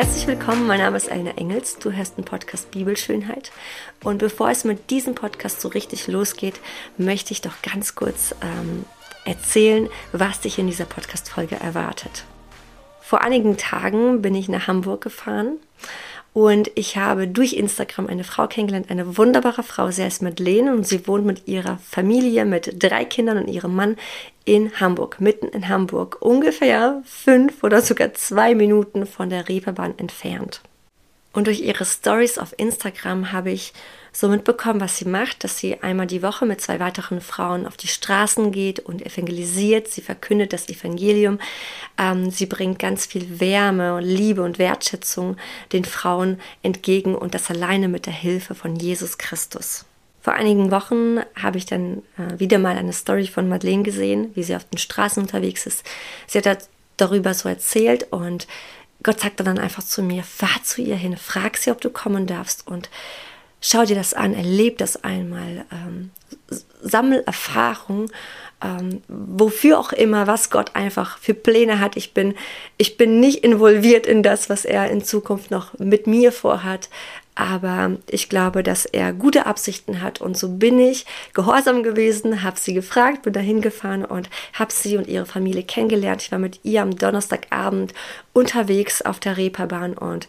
Herzlich 0.00 0.26
willkommen, 0.26 0.66
mein 0.66 0.80
Name 0.80 0.96
ist 0.96 1.08
Elena 1.08 1.32
Engels. 1.32 1.78
Du 1.78 1.92
hörst 1.92 2.16
den 2.16 2.24
Podcast 2.24 2.70
Bibelschönheit. 2.70 3.52
Und 4.02 4.16
bevor 4.16 4.48
es 4.48 4.64
mit 4.64 4.88
diesem 4.88 5.14
Podcast 5.14 5.60
so 5.60 5.68
richtig 5.68 6.08
losgeht, 6.08 6.58
möchte 6.96 7.34
ich 7.34 7.42
doch 7.42 7.60
ganz 7.60 7.96
kurz 7.96 8.34
ähm, 8.40 8.86
erzählen, 9.26 9.90
was 10.12 10.40
dich 10.40 10.58
in 10.58 10.68
dieser 10.68 10.86
Podcast-Folge 10.86 11.56
erwartet. 11.56 12.24
Vor 13.02 13.20
einigen 13.20 13.58
Tagen 13.58 14.22
bin 14.22 14.34
ich 14.34 14.48
nach 14.48 14.68
Hamburg 14.68 15.02
gefahren 15.02 15.58
und 16.32 16.70
ich 16.76 16.96
habe 16.96 17.26
durch 17.26 17.54
Instagram 17.54 18.06
eine 18.06 18.22
Frau 18.22 18.46
kennengelernt, 18.46 18.90
eine 18.90 19.18
wunderbare 19.18 19.64
Frau. 19.64 19.90
Sie 19.90 20.02
heißt 20.02 20.22
Madeleine 20.22 20.72
und 20.72 20.86
sie 20.86 21.06
wohnt 21.08 21.26
mit 21.26 21.48
ihrer 21.48 21.78
Familie, 21.78 22.44
mit 22.44 22.82
drei 22.82 23.04
Kindern 23.04 23.38
und 23.38 23.48
ihrem 23.48 23.74
Mann 23.74 23.96
in 24.44 24.78
Hamburg, 24.78 25.20
mitten 25.20 25.48
in 25.48 25.68
Hamburg, 25.68 26.18
ungefähr 26.20 27.02
fünf 27.04 27.64
oder 27.64 27.82
sogar 27.82 28.14
zwei 28.14 28.54
Minuten 28.54 29.06
von 29.06 29.28
der 29.28 29.48
Reeperbahn 29.48 29.98
entfernt. 29.98 30.62
Und 31.32 31.46
durch 31.46 31.60
ihre 31.60 31.84
Stories 31.84 32.38
auf 32.38 32.54
Instagram 32.58 33.30
habe 33.30 33.50
ich 33.50 33.72
so 34.12 34.28
mitbekommen, 34.28 34.80
was 34.80 34.96
sie 34.96 35.04
macht, 35.04 35.44
dass 35.44 35.58
sie 35.58 35.80
einmal 35.82 36.08
die 36.08 36.22
Woche 36.22 36.44
mit 36.44 36.60
zwei 36.60 36.80
weiteren 36.80 37.20
Frauen 37.20 37.66
auf 37.66 37.76
die 37.76 37.86
Straßen 37.86 38.50
geht 38.50 38.80
und 38.80 39.06
evangelisiert. 39.06 39.86
Sie 39.86 40.00
verkündet 40.00 40.52
das 40.52 40.68
Evangelium. 40.68 41.38
Ähm, 41.96 42.30
sie 42.30 42.46
bringt 42.46 42.80
ganz 42.80 43.06
viel 43.06 43.38
Wärme 43.38 44.00
Liebe 44.00 44.42
und 44.42 44.58
Wertschätzung 44.58 45.36
den 45.72 45.84
Frauen 45.84 46.40
entgegen 46.62 47.14
und 47.14 47.34
das 47.34 47.50
alleine 47.50 47.86
mit 47.86 48.06
der 48.06 48.12
Hilfe 48.12 48.56
von 48.56 48.74
Jesus 48.74 49.16
Christus. 49.16 49.84
Vor 50.22 50.34
einigen 50.34 50.70
Wochen 50.70 51.20
habe 51.40 51.58
ich 51.58 51.66
dann 51.66 52.02
äh, 52.18 52.38
wieder 52.38 52.58
mal 52.58 52.76
eine 52.76 52.92
Story 52.92 53.28
von 53.28 53.48
Madeleine 53.48 53.84
gesehen, 53.84 54.32
wie 54.34 54.42
sie 54.42 54.56
auf 54.56 54.64
den 54.64 54.78
Straßen 54.78 55.22
unterwegs 55.22 55.66
ist. 55.66 55.84
Sie 56.26 56.38
hat 56.38 56.68
darüber 56.96 57.32
so 57.32 57.48
erzählt 57.48 58.08
und 58.10 58.46
Gott 59.02 59.20
sagte 59.20 59.44
dann 59.44 59.58
einfach 59.58 59.82
zu 59.82 60.02
mir, 60.02 60.22
fahr 60.22 60.62
zu 60.62 60.82
ihr 60.82 60.96
hin, 60.96 61.16
frag 61.16 61.56
sie, 61.56 61.70
ob 61.70 61.80
du 61.80 61.90
kommen 61.90 62.26
darfst 62.26 62.66
und 62.66 62.90
schau 63.60 63.84
dir 63.84 63.96
das 63.96 64.14
an, 64.14 64.34
erleb 64.34 64.78
das 64.78 65.02
einmal, 65.04 65.64
ähm, 65.72 66.10
sammel 66.82 67.22
Erfahrung, 67.26 68.10
ähm, 68.62 69.02
wofür 69.08 69.78
auch 69.78 69.92
immer, 69.92 70.26
was 70.26 70.50
Gott 70.50 70.74
einfach 70.74 71.18
für 71.18 71.34
Pläne 71.34 71.80
hat. 71.80 71.96
Ich 71.96 72.12
bin, 72.12 72.34
ich 72.76 72.96
bin 72.96 73.20
nicht 73.20 73.42
involviert 73.44 74.06
in 74.06 74.22
das, 74.22 74.50
was 74.50 74.64
er 74.64 74.90
in 74.90 75.02
Zukunft 75.02 75.50
noch 75.50 75.78
mit 75.78 76.06
mir 76.06 76.32
vorhat, 76.32 76.90
aber 77.34 77.96
ich 78.08 78.28
glaube, 78.28 78.62
dass 78.62 78.84
er 78.84 79.12
gute 79.12 79.46
Absichten 79.46 80.02
hat 80.02 80.20
und 80.20 80.36
so 80.36 80.48
bin 80.48 80.78
ich 80.78 81.06
gehorsam 81.32 81.82
gewesen, 81.82 82.42
habe 82.42 82.58
sie 82.58 82.74
gefragt, 82.74 83.22
bin 83.22 83.32
dahin 83.32 83.60
gefahren 83.60 84.04
und 84.04 84.28
habe 84.52 84.72
sie 84.72 84.96
und 84.96 85.06
ihre 85.06 85.26
Familie 85.26 85.62
kennengelernt. 85.62 86.22
Ich 86.22 86.32
war 86.32 86.38
mit 86.38 86.60
ihr 86.64 86.82
am 86.82 86.96
Donnerstagabend 86.96 87.94
unterwegs 88.32 89.02
auf 89.02 89.20
der 89.20 89.36
Reeperbahn 89.36 89.94
und 89.94 90.28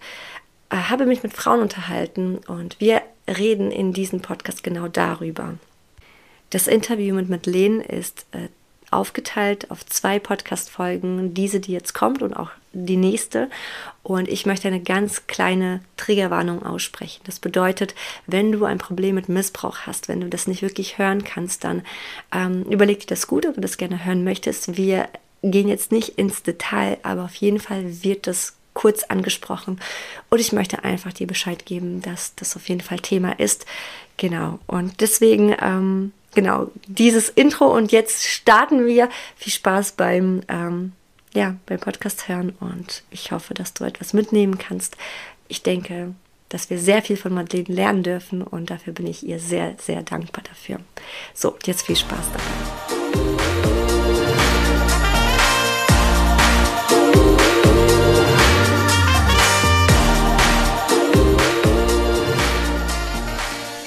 äh, 0.70 0.76
habe 0.76 1.06
mich 1.06 1.24
mit 1.24 1.34
Frauen 1.34 1.62
unterhalten 1.62 2.40
und 2.48 2.80
wir 2.80 3.02
reden 3.28 3.72
in 3.72 3.94
diesem 3.94 4.22
Podcast 4.22 4.64
genau 4.64 4.88
darüber. 4.88 5.56
Das 6.50 6.68
Interview 6.68 7.16
mit 7.16 7.30
Madeleine 7.30 7.84
ist 7.84 8.26
äh, 8.32 8.50
aufgeteilt 8.92 9.72
auf 9.72 9.86
zwei 9.86 10.20
Podcast-Folgen, 10.20 11.34
diese, 11.34 11.60
die 11.60 11.72
jetzt 11.72 11.94
kommt 11.94 12.22
und 12.22 12.34
auch 12.34 12.52
die 12.74 12.98
nächste. 12.98 13.50
Und 14.04 14.28
ich 14.28 14.46
möchte 14.46 14.68
eine 14.68 14.82
ganz 14.82 15.28
kleine 15.28 15.82
Triggerwarnung 15.98 16.64
aussprechen. 16.64 17.22
Das 17.26 17.40
bedeutet, 17.40 17.96
wenn 18.28 18.52
du 18.52 18.66
ein 18.66 18.78
Problem 18.78 19.16
mit 19.16 19.30
Missbrauch 19.30 19.80
hast, 19.86 20.08
wenn 20.08 20.22
du 20.22 20.28
das 20.28 20.48
nicht 20.48 20.62
wirklich 20.62 20.98
hören 20.98 21.24
kannst, 21.24 21.64
dann 21.64 21.84
ähm, 22.32 22.64
überleg 22.64 23.00
dir 23.00 23.08
das 23.08 23.28
gut, 23.28 23.46
ob 23.46 23.56
du 23.56 23.62
das 23.62 23.78
gerne 23.78 24.06
hören 24.06 24.24
möchtest. 24.24 24.78
Wir 24.78 25.10
gehen 25.42 25.68
jetzt 25.68 25.92
nicht 25.92 26.18
ins 26.18 26.44
Detail, 26.44 26.98
aber 27.04 27.24
auf 27.24 27.36
jeden 27.36 27.60
Fall 27.60 28.04
wird 28.04 28.28
das 28.28 28.56
kurz 28.74 29.04
angesprochen. 29.04 29.80
Und 30.30 30.40
ich 30.40 30.54
möchte 30.54 30.84
einfach 30.84 31.14
dir 31.14 31.28
Bescheid 31.28 31.66
geben, 31.66 32.02
dass 32.02 32.36
das 32.36 32.56
auf 32.56 32.70
jeden 32.70 32.82
Fall 32.82 33.00
Thema 33.00 33.38
ist. 33.40 33.66
Genau. 34.18 34.60
Und 34.68 35.02
deswegen, 35.02 35.56
ähm, 35.62 36.14
genau, 36.34 36.72
dieses 36.88 37.30
Intro 37.30 37.66
und 37.68 37.92
jetzt 37.92 38.26
starten 38.26 38.86
wir. 38.86 39.10
Viel 39.36 39.54
Spaß 39.54 39.94
beim, 39.94 40.42
ähm, 40.48 40.94
ja, 41.34 41.56
beim 41.66 41.80
Podcast 41.80 42.28
hören 42.28 42.54
und 42.60 43.04
ich 43.12 43.32
hoffe, 43.32 43.54
dass 43.54 43.74
du 43.74 43.84
etwas 43.84 44.14
mitnehmen 44.14 44.58
kannst. 44.58 44.98
Ich 45.48 45.64
denke, 45.64 46.14
dass 46.50 46.70
wir 46.70 46.80
sehr 46.80 47.02
viel 47.02 47.18
von 47.18 47.34
Madeleine 47.34 47.74
lernen 47.74 48.04
dürfen 48.04 48.42
und 48.42 48.70
dafür 48.70 48.94
bin 48.94 49.08
ich 49.08 49.26
ihr 49.26 49.40
sehr, 49.40 49.76
sehr 49.80 50.02
dankbar 50.04 50.44
dafür. 50.44 50.80
So, 51.34 51.58
jetzt 51.66 51.84
viel 51.84 51.96
Spaß 51.96 52.26
dabei. 52.34 53.01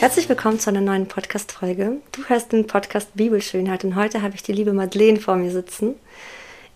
Herzlich 0.05 0.29
willkommen 0.29 0.61
zu 0.61 0.69
einer 0.69 0.83
neuen 0.83 1.07
Podcast-Folge. 1.07 1.93
Du 2.13 2.25
hörst 2.27 2.53
den 2.53 2.67
Podcast 2.67 3.09
Bibelschönheit 3.15 3.85
und 3.85 3.97
heute 3.97 4.21
habe 4.21 4.35
ich 4.35 4.43
die 4.43 4.53
liebe 4.53 4.75
Madeleine 4.75 5.19
vor 5.19 5.37
mir 5.37 5.51
sitzen. 5.51 5.95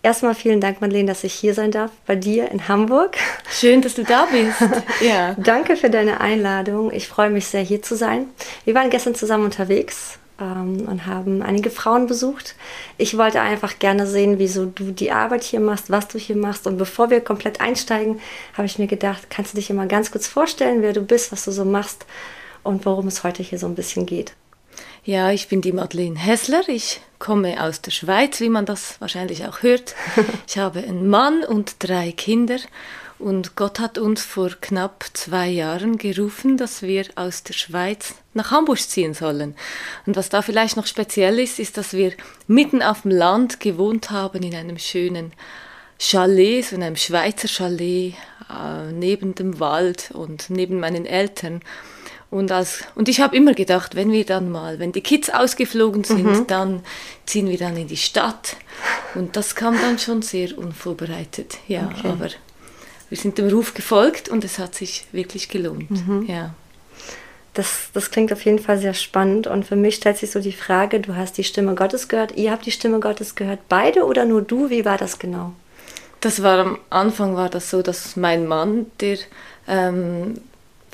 Erstmal 0.01 0.33
vielen 0.33 0.59
Dank, 0.59 0.81
Madeleine, 0.81 1.09
dass 1.09 1.23
ich 1.23 1.35
hier 1.35 1.53
sein 1.53 1.69
darf 1.69 1.91
bei 2.07 2.15
dir 2.15 2.49
in 2.49 2.67
Hamburg. 2.67 3.17
Schön, 3.47 3.83
dass 3.83 3.93
du 3.93 4.03
da 4.03 4.25
bist. 4.31 4.59
ja. 5.01 5.35
Danke 5.37 5.75
für 5.75 5.91
deine 5.91 6.21
Einladung. 6.21 6.91
Ich 6.91 7.07
freue 7.07 7.29
mich 7.29 7.45
sehr, 7.45 7.61
hier 7.61 7.83
zu 7.83 7.95
sein. 7.95 8.25
Wir 8.65 8.73
waren 8.73 8.89
gestern 8.89 9.13
zusammen 9.13 9.45
unterwegs 9.45 10.17
ähm, 10.41 10.87
und 10.89 11.05
haben 11.05 11.43
einige 11.43 11.69
Frauen 11.69 12.07
besucht. 12.07 12.55
Ich 12.97 13.15
wollte 13.15 13.41
einfach 13.41 13.77
gerne 13.77 14.07
sehen, 14.07 14.39
wieso 14.39 14.65
du 14.65 14.89
die 14.89 15.11
Arbeit 15.11 15.43
hier 15.43 15.59
machst, 15.59 15.91
was 15.91 16.07
du 16.07 16.17
hier 16.17 16.35
machst. 16.35 16.65
Und 16.65 16.79
bevor 16.79 17.11
wir 17.11 17.21
komplett 17.21 17.61
einsteigen, 17.61 18.21
habe 18.57 18.65
ich 18.65 18.79
mir 18.79 18.87
gedacht, 18.87 19.27
kannst 19.29 19.53
du 19.53 19.57
dich 19.57 19.69
immer 19.69 19.85
ganz 19.85 20.09
kurz 20.09 20.25
vorstellen, 20.25 20.81
wer 20.81 20.93
du 20.93 21.01
bist, 21.01 21.31
was 21.31 21.45
du 21.45 21.51
so 21.51 21.63
machst 21.63 22.07
und 22.69 22.85
worum 22.85 23.07
es 23.07 23.23
heute 23.23 23.43
hier 23.43 23.59
so 23.59 23.65
ein 23.65 23.75
bisschen 23.75 24.05
geht. 24.05 24.33
Ja, 25.03 25.31
ich 25.31 25.47
bin 25.47 25.61
die 25.61 25.71
Madeleine 25.71 26.19
Hessler. 26.19 26.61
Ich 26.67 27.01
komme 27.17 27.61
aus 27.61 27.81
der 27.81 27.91
Schweiz, 27.91 28.39
wie 28.39 28.49
man 28.49 28.65
das 28.65 29.01
wahrscheinlich 29.01 29.45
auch 29.45 29.63
hört. 29.63 29.95
Ich 30.47 30.57
habe 30.57 30.79
einen 30.79 31.07
Mann 31.07 31.43
und 31.43 31.75
drei 31.79 32.11
Kinder. 32.11 32.59
Und 33.17 33.57
Gott 33.57 33.79
hat 33.79 33.97
uns 33.97 34.23
vor 34.23 34.51
knapp 34.61 35.05
zwei 35.13 35.49
Jahren 35.49 35.97
gerufen, 35.97 36.57
dass 36.57 36.81
wir 36.81 37.05
aus 37.15 37.43
der 37.43 37.53
Schweiz 37.53 38.15
nach 38.33 38.51
Hamburg 38.51 38.79
ziehen 38.79 39.13
sollen. 39.13 39.55
Und 40.05 40.15
was 40.15 40.29
da 40.29 40.41
vielleicht 40.41 40.77
noch 40.77 40.87
speziell 40.87 41.39
ist, 41.39 41.59
ist, 41.59 41.75
dass 41.75 41.93
wir 41.93 42.13
mitten 42.47 42.81
auf 42.81 43.01
dem 43.01 43.11
Land 43.11 43.59
gewohnt 43.59 44.11
haben, 44.11 44.41
in 44.41 44.55
einem 44.55 44.79
schönen 44.79 45.33
Chalet, 45.99 46.65
so 46.65 46.75
in 46.77 46.83
einem 46.83 46.95
Schweizer 46.95 47.49
Chalet, 47.49 48.13
äh, 48.49 48.91
neben 48.93 49.35
dem 49.35 49.59
Wald 49.59 50.11
und 50.13 50.49
neben 50.49 50.79
meinen 50.79 51.05
Eltern. 51.05 51.61
Und, 52.31 52.51
als, 52.51 52.83
und 52.93 53.09
ich 53.09 53.21
habe 53.21 53.35
immer 53.35 53.53
gedacht, 53.53 53.95
wenn 53.95 54.11
wir 54.11 54.23
dann 54.23 54.51
mal, 54.51 54.77
wenn 54.77 54.91
die 54.91 55.01
Kids 55.01 55.31
ausgeflogen 55.31 56.03
sind, 56.03 56.25
mhm. 56.25 56.47
dann 56.47 56.83
ziehen 57.25 57.49
wir 57.49 57.57
dann 57.57 57.75
in 57.75 57.87
die 57.87 57.97
Stadt. 57.97 58.55
Und 59.15 59.35
das 59.35 59.55
kam 59.55 59.75
dann 59.81 59.97
schon 59.97 60.21
sehr 60.21 60.55
unvorbereitet. 60.57 61.57
Ja, 61.67 61.91
okay. 61.91 62.07
aber 62.07 62.29
wir 63.09 63.17
sind 63.17 63.39
dem 63.39 63.49
Ruf 63.49 63.73
gefolgt 63.73 64.29
und 64.29 64.43
es 64.43 64.59
hat 64.59 64.75
sich 64.75 65.05
wirklich 65.11 65.49
gelohnt. 65.49 65.89
Mhm. 65.89 66.25
Ja. 66.27 66.53
Das, 67.55 67.89
das 67.93 68.11
klingt 68.11 68.31
auf 68.31 68.45
jeden 68.45 68.59
Fall 68.59 68.77
sehr 68.77 68.93
spannend. 68.93 69.47
Und 69.47 69.65
für 69.65 69.75
mich 69.75 69.95
stellt 69.95 70.17
sich 70.17 70.29
so 70.29 70.39
die 70.39 70.51
Frage, 70.51 70.99
du 70.99 71.15
hast 71.15 71.37
die 71.39 71.43
Stimme 71.43 71.73
Gottes 71.73 72.07
gehört, 72.07 72.37
ihr 72.37 72.51
habt 72.51 72.67
die 72.67 72.71
Stimme 72.71 72.99
Gottes 72.99 73.33
gehört, 73.33 73.67
beide 73.69 74.05
oder 74.05 74.25
nur 74.25 74.43
du? 74.43 74.69
Wie 74.69 74.85
war 74.85 74.99
das 74.99 75.17
genau? 75.17 75.53
Das 76.21 76.43
war 76.43 76.59
am 76.59 76.77
Anfang 76.91 77.35
war 77.35 77.49
das 77.49 77.71
so, 77.71 77.81
dass 77.81 78.15
mein 78.15 78.45
Mann, 78.45 78.85
der 78.99 79.17
ähm, 79.67 80.35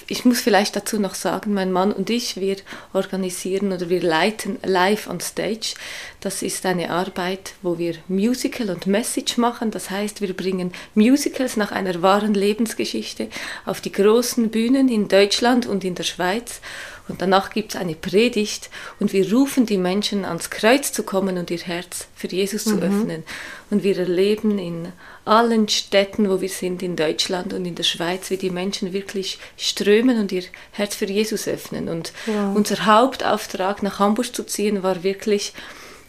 ich 0.07 0.25
muss 0.25 0.39
vielleicht 0.39 0.75
dazu 0.75 0.99
noch 0.99 1.15
sagen, 1.15 1.53
mein 1.53 1.71
Mann 1.71 1.91
und 1.91 2.09
ich, 2.09 2.37
wir 2.37 2.57
organisieren 2.93 3.71
oder 3.71 3.89
wir 3.89 4.01
leiten 4.01 4.57
Live 4.63 5.09
on 5.09 5.19
Stage. 5.19 5.73
Das 6.19 6.41
ist 6.41 6.65
eine 6.65 6.89
Arbeit, 6.89 7.53
wo 7.61 7.77
wir 7.77 7.95
Musical 8.07 8.69
und 8.69 8.87
Message 8.87 9.37
machen. 9.37 9.71
Das 9.71 9.89
heißt, 9.89 10.21
wir 10.21 10.33
bringen 10.35 10.73
Musicals 10.93 11.57
nach 11.57 11.71
einer 11.71 12.01
wahren 12.01 12.33
Lebensgeschichte 12.33 13.29
auf 13.65 13.81
die 13.81 13.91
großen 13.91 14.49
Bühnen 14.49 14.89
in 14.89 15.07
Deutschland 15.07 15.65
und 15.65 15.83
in 15.83 15.95
der 15.95 16.03
Schweiz. 16.03 16.61
Und 17.07 17.21
danach 17.21 17.51
gibt 17.51 17.75
es 17.75 17.79
eine 17.79 17.95
Predigt 17.95 18.69
und 18.99 19.13
wir 19.13 19.31
rufen 19.31 19.65
die 19.65 19.77
Menschen 19.77 20.25
ans 20.25 20.49
Kreuz 20.49 20.91
zu 20.91 21.03
kommen 21.03 21.37
und 21.37 21.51
ihr 21.51 21.59
Herz 21.59 22.07
für 22.15 22.27
Jesus 22.27 22.65
mhm. 22.65 22.69
zu 22.69 22.77
öffnen. 22.77 23.23
Und 23.69 23.83
wir 23.83 23.97
erleben 23.97 24.57
in 24.57 24.91
allen 25.25 25.67
Städten, 25.67 26.29
wo 26.29 26.41
wir 26.41 26.49
sind, 26.49 26.83
in 26.83 26.95
Deutschland 26.95 27.53
und 27.53 27.65
in 27.65 27.75
der 27.75 27.83
Schweiz, 27.83 28.29
wie 28.29 28.37
die 28.37 28.51
Menschen 28.51 28.93
wirklich 28.93 29.39
strömen 29.57 30.19
und 30.19 30.31
ihr 30.31 30.43
Herz 30.71 30.95
für 30.95 31.05
Jesus 31.05 31.47
öffnen. 31.47 31.89
Und 31.89 32.13
ja. 32.27 32.51
unser 32.53 32.85
Hauptauftrag 32.85 33.83
nach 33.83 33.99
Hamburg 33.99 34.35
zu 34.35 34.43
ziehen 34.43 34.83
war 34.83 35.03
wirklich, 35.03 35.53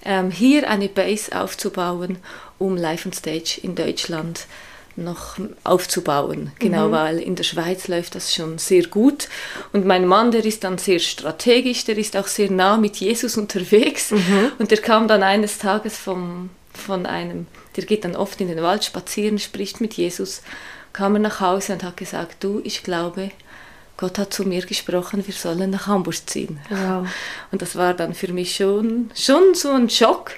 ähm, 0.04 0.30
hier 0.30 0.70
eine 0.70 0.88
Base 0.88 1.38
aufzubauen, 1.38 2.18
um 2.58 2.76
Live 2.76 3.06
on 3.06 3.12
Stage 3.12 3.58
in 3.62 3.74
Deutschland 3.74 4.46
noch 4.96 5.36
aufzubauen. 5.64 6.52
Genau, 6.58 6.88
mhm. 6.88 6.92
weil 6.92 7.18
in 7.18 7.34
der 7.34 7.44
Schweiz 7.44 7.88
läuft 7.88 8.14
das 8.14 8.34
schon 8.34 8.58
sehr 8.58 8.86
gut. 8.86 9.28
Und 9.72 9.84
mein 9.84 10.06
Mann, 10.06 10.30
der 10.30 10.44
ist 10.44 10.64
dann 10.64 10.78
sehr 10.78 10.98
strategisch, 10.98 11.84
der 11.84 11.98
ist 11.98 12.16
auch 12.16 12.26
sehr 12.26 12.50
nah 12.50 12.76
mit 12.76 12.96
Jesus 12.96 13.36
unterwegs. 13.36 14.10
Mhm. 14.10 14.52
Und 14.58 14.70
der 14.70 14.78
kam 14.78 15.06
dann 15.08 15.22
eines 15.22 15.58
Tages 15.58 15.98
vom, 15.98 16.50
von 16.72 17.04
einem, 17.06 17.46
der 17.76 17.84
geht 17.84 18.04
dann 18.04 18.16
oft 18.16 18.40
in 18.40 18.48
den 18.48 18.62
Wald 18.62 18.84
spazieren, 18.84 19.38
spricht 19.38 19.80
mit 19.80 19.94
Jesus 19.94 20.42
kam 20.96 21.14
er 21.14 21.20
nach 21.20 21.40
Hause 21.40 21.74
und 21.74 21.84
hat 21.84 21.98
gesagt, 21.98 22.42
du, 22.42 22.62
ich 22.64 22.82
glaube, 22.82 23.30
Gott 23.98 24.18
hat 24.18 24.32
zu 24.32 24.44
mir 24.44 24.64
gesprochen, 24.64 25.26
wir 25.26 25.34
sollen 25.34 25.68
nach 25.68 25.86
Hamburg 25.86 26.26
ziehen. 26.26 26.58
Wow. 26.70 27.06
Und 27.52 27.60
das 27.60 27.76
war 27.76 27.92
dann 27.92 28.14
für 28.14 28.32
mich 28.32 28.56
schon, 28.56 29.10
schon 29.14 29.54
so 29.54 29.72
ein 29.72 29.90
Schock. 29.90 30.32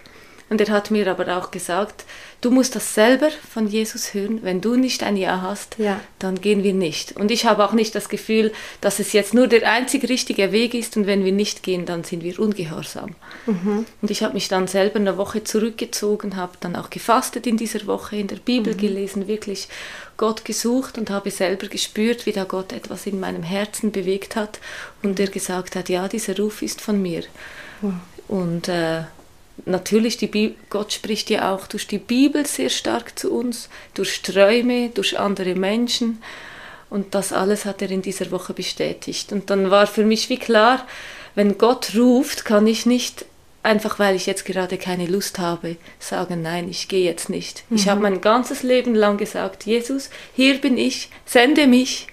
Und 0.50 0.60
er 0.60 0.68
hat 0.68 0.90
mir 0.90 1.10
aber 1.10 1.36
auch 1.36 1.50
gesagt, 1.50 2.04
du 2.40 2.50
musst 2.50 2.74
das 2.74 2.94
selber 2.94 3.28
von 3.30 3.68
Jesus 3.68 4.14
hören. 4.14 4.40
Wenn 4.42 4.60
du 4.60 4.76
nicht 4.76 5.02
ein 5.02 5.16
Ja 5.16 5.42
hast, 5.42 5.76
ja. 5.78 6.00
dann 6.18 6.40
gehen 6.40 6.62
wir 6.62 6.72
nicht. 6.72 7.12
Und 7.16 7.30
ich 7.30 7.44
habe 7.44 7.64
auch 7.64 7.72
nicht 7.72 7.94
das 7.94 8.08
Gefühl, 8.08 8.52
dass 8.80 8.98
es 8.98 9.12
jetzt 9.12 9.34
nur 9.34 9.46
der 9.46 9.70
einzig 9.70 10.08
richtige 10.08 10.50
Weg 10.50 10.72
ist 10.72 10.96
und 10.96 11.06
wenn 11.06 11.24
wir 11.24 11.32
nicht 11.32 11.62
gehen, 11.62 11.84
dann 11.84 12.02
sind 12.02 12.22
wir 12.22 12.38
ungehorsam. 12.38 13.14
Mhm. 13.46 13.84
Und 14.00 14.10
ich 14.10 14.22
habe 14.22 14.34
mich 14.34 14.48
dann 14.48 14.68
selber 14.68 14.98
eine 14.98 15.18
Woche 15.18 15.44
zurückgezogen, 15.44 16.36
habe 16.36 16.52
dann 16.60 16.76
auch 16.76 16.88
gefastet 16.88 17.46
in 17.46 17.58
dieser 17.58 17.86
Woche, 17.86 18.16
in 18.16 18.28
der 18.28 18.36
Bibel 18.36 18.72
mhm. 18.72 18.78
gelesen, 18.78 19.28
wirklich 19.28 19.68
Gott 20.16 20.44
gesucht 20.44 20.96
und 20.96 21.10
habe 21.10 21.30
selber 21.30 21.68
gespürt, 21.68 22.24
wie 22.24 22.32
da 22.32 22.44
Gott 22.44 22.72
etwas 22.72 23.06
in 23.06 23.20
meinem 23.20 23.42
Herzen 23.42 23.92
bewegt 23.92 24.34
hat 24.34 24.60
und 25.02 25.20
er 25.20 25.28
gesagt 25.28 25.76
hat, 25.76 25.88
ja, 25.88 26.08
dieser 26.08 26.36
Ruf 26.38 26.62
ist 26.62 26.80
von 26.80 27.00
mir. 27.00 27.22
Mhm. 27.82 28.00
Und 28.28 28.68
äh, 28.68 29.02
natürlich, 29.66 30.16
die 30.16 30.54
Gott 30.70 30.92
spricht 30.92 31.30
ja 31.30 31.54
auch 31.54 31.66
durch 31.66 31.86
die 31.86 31.98
Bibel 31.98 32.46
sehr 32.46 32.70
stark 32.70 33.18
zu 33.18 33.32
uns, 33.32 33.68
durch 33.94 34.22
Träume, 34.22 34.90
durch 34.90 35.18
andere 35.18 35.54
Menschen. 35.54 36.22
Und 36.90 37.14
das 37.14 37.32
alles 37.32 37.64
hat 37.64 37.82
er 37.82 37.90
in 37.90 38.02
dieser 38.02 38.30
Woche 38.30 38.54
bestätigt. 38.54 39.32
Und 39.32 39.50
dann 39.50 39.70
war 39.70 39.86
für 39.86 40.04
mich 40.04 40.30
wie 40.30 40.38
klar, 40.38 40.86
wenn 41.34 41.58
Gott 41.58 41.94
ruft, 41.94 42.44
kann 42.44 42.66
ich 42.66 42.86
nicht 42.86 43.26
einfach, 43.62 43.98
weil 43.98 44.16
ich 44.16 44.26
jetzt 44.26 44.44
gerade 44.44 44.78
keine 44.78 45.06
Lust 45.06 45.38
habe, 45.38 45.76
sagen, 45.98 46.42
nein, 46.42 46.68
ich 46.70 46.88
gehe 46.88 47.04
jetzt 47.04 47.28
nicht. 47.28 47.64
Mhm. 47.68 47.76
Ich 47.76 47.88
habe 47.88 48.00
mein 48.00 48.20
ganzes 48.20 48.62
Leben 48.62 48.94
lang 48.94 49.18
gesagt, 49.18 49.66
Jesus, 49.66 50.10
hier 50.34 50.58
bin 50.58 50.78
ich, 50.78 51.10
sende 51.26 51.66
mich. 51.66 52.06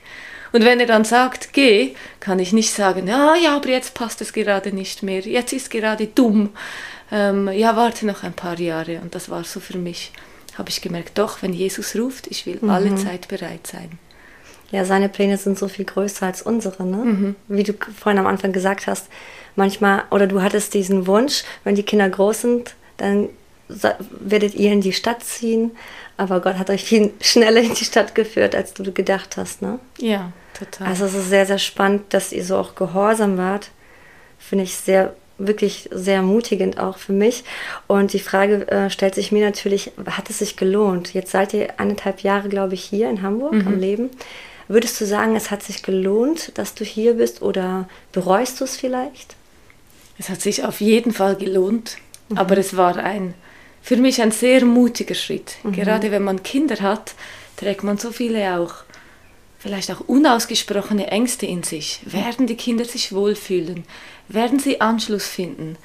Und 0.51 0.63
wenn 0.63 0.79
er 0.79 0.85
dann 0.85 1.05
sagt, 1.05 1.53
geh, 1.53 1.95
kann 2.19 2.39
ich 2.39 2.53
nicht 2.53 2.71
sagen, 2.71 3.07
ja, 3.07 3.35
ja, 3.35 3.55
aber 3.55 3.69
jetzt 3.69 3.93
passt 3.93 4.21
es 4.21 4.31
gerade 4.31 4.71
nicht 4.71 5.03
mehr, 5.03 5.21
jetzt 5.21 5.53
ist 5.53 5.69
gerade 5.69 6.07
dumm 6.07 6.51
ähm, 7.15 7.47
ja, 7.47 7.77
warte 7.77 8.05
noch 8.05 8.23
ein 8.23 8.33
paar 8.33 8.59
Jahre. 8.59 8.99
Und 8.99 9.15
das 9.15 9.29
war 9.29 9.45
so 9.45 9.61
für 9.61 9.77
mich, 9.77 10.11
habe 10.57 10.69
ich 10.69 10.81
gemerkt, 10.81 11.17
doch, 11.17 11.41
wenn 11.41 11.53
Jesus 11.53 11.95
ruft, 11.95 12.27
ich 12.27 12.45
will 12.45 12.59
mhm. 12.61 12.69
alle 12.69 12.95
Zeit 12.95 13.29
bereit 13.29 13.65
sein. 13.65 13.97
Ja, 14.71 14.83
seine 14.83 15.07
Pläne 15.07 15.37
sind 15.37 15.57
so 15.57 15.69
viel 15.69 15.85
größer 15.85 16.25
als 16.25 16.41
unsere, 16.41 16.83
ne? 16.83 16.97
Mhm. 16.97 17.35
Wie 17.47 17.63
du 17.63 17.73
vorhin 17.73 18.19
am 18.19 18.27
Anfang 18.27 18.51
gesagt 18.51 18.87
hast, 18.87 19.07
manchmal, 19.55 20.03
oder 20.11 20.27
du 20.27 20.41
hattest 20.41 20.73
diesen 20.73 21.07
Wunsch, 21.07 21.43
wenn 21.63 21.75
die 21.75 21.83
Kinder 21.83 22.09
groß 22.09 22.41
sind, 22.41 22.75
dann 22.97 23.29
werdet 24.19 24.53
ihr 24.55 24.73
in 24.73 24.81
die 24.81 24.93
Stadt 24.93 25.23
ziehen. 25.23 25.71
Aber 26.17 26.41
Gott 26.41 26.57
hat 26.57 26.69
euch 26.69 26.83
viel 26.83 27.13
schneller 27.21 27.61
in 27.61 27.73
die 27.75 27.85
Stadt 27.85 28.13
geführt, 28.13 28.55
als 28.55 28.73
du 28.73 28.91
gedacht 28.91 29.37
hast, 29.37 29.61
ne? 29.61 29.79
Ja, 29.99 30.33
total. 30.57 30.87
Also 30.87 31.05
es 31.05 31.13
ist 31.13 31.29
sehr, 31.29 31.45
sehr 31.45 31.59
spannend, 31.59 32.13
dass 32.13 32.33
ihr 32.33 32.43
so 32.43 32.57
auch 32.57 32.75
gehorsam 32.75 33.37
wart. 33.37 33.69
Finde 34.37 34.65
ich 34.65 34.75
sehr 34.75 35.15
wirklich 35.37 35.89
sehr 35.91 36.15
ermutigend 36.17 36.79
auch 36.79 36.97
für 36.97 37.13
mich. 37.13 37.43
Und 37.87 38.13
die 38.13 38.19
Frage 38.19 38.67
äh, 38.69 38.89
stellt 38.89 39.15
sich 39.15 39.31
mir 39.31 39.45
natürlich, 39.45 39.91
hat 40.09 40.29
es 40.29 40.39
sich 40.39 40.55
gelohnt? 40.55 41.13
Jetzt 41.13 41.31
seid 41.31 41.53
ihr 41.53 41.79
eineinhalb 41.79 42.21
Jahre, 42.21 42.49
glaube 42.49 42.73
ich, 42.73 42.83
hier 42.83 43.09
in 43.09 43.21
Hamburg 43.21 43.53
mhm. 43.53 43.67
am 43.67 43.79
Leben. 43.79 44.09
Würdest 44.67 44.99
du 44.99 45.05
sagen, 45.05 45.35
es 45.35 45.51
hat 45.51 45.61
sich 45.61 45.83
gelohnt, 45.83 46.57
dass 46.57 46.73
du 46.73 46.83
hier 46.83 47.15
bist 47.15 47.41
oder 47.41 47.87
bereust 48.11 48.59
du 48.59 48.63
es 48.63 48.75
vielleicht? 48.75 49.35
Es 50.17 50.29
hat 50.29 50.41
sich 50.41 50.63
auf 50.63 50.81
jeden 50.81 51.11
Fall 51.11 51.35
gelohnt, 51.35 51.97
mhm. 52.29 52.37
aber 52.37 52.57
es 52.57 52.75
war 52.75 52.97
ein, 52.97 53.33
für 53.81 53.97
mich 53.97 54.21
ein 54.21 54.31
sehr 54.31 54.65
mutiger 54.65 55.15
Schritt. 55.15 55.57
Mhm. 55.63 55.73
Gerade 55.73 56.11
wenn 56.11 56.23
man 56.23 56.41
Kinder 56.41 56.77
hat, 56.81 57.13
trägt 57.57 57.83
man 57.83 57.97
so 57.97 58.11
viele 58.11 58.57
auch 58.59 58.84
vielleicht 59.65 59.89
auch 59.89 60.01
unausgesprochene 60.01 61.07
Ängste 61.07 61.47
in 61.47 61.63
sich. 61.63 61.99
Werden 62.05 62.45
die 62.45 62.55
Kinder 62.55 62.85
sich 62.85 63.13
wohlfühlen? 63.13 63.83
Werden 64.27 64.59
sie 64.59 64.79
Anschluss 64.79 65.25
finden? 65.25 65.75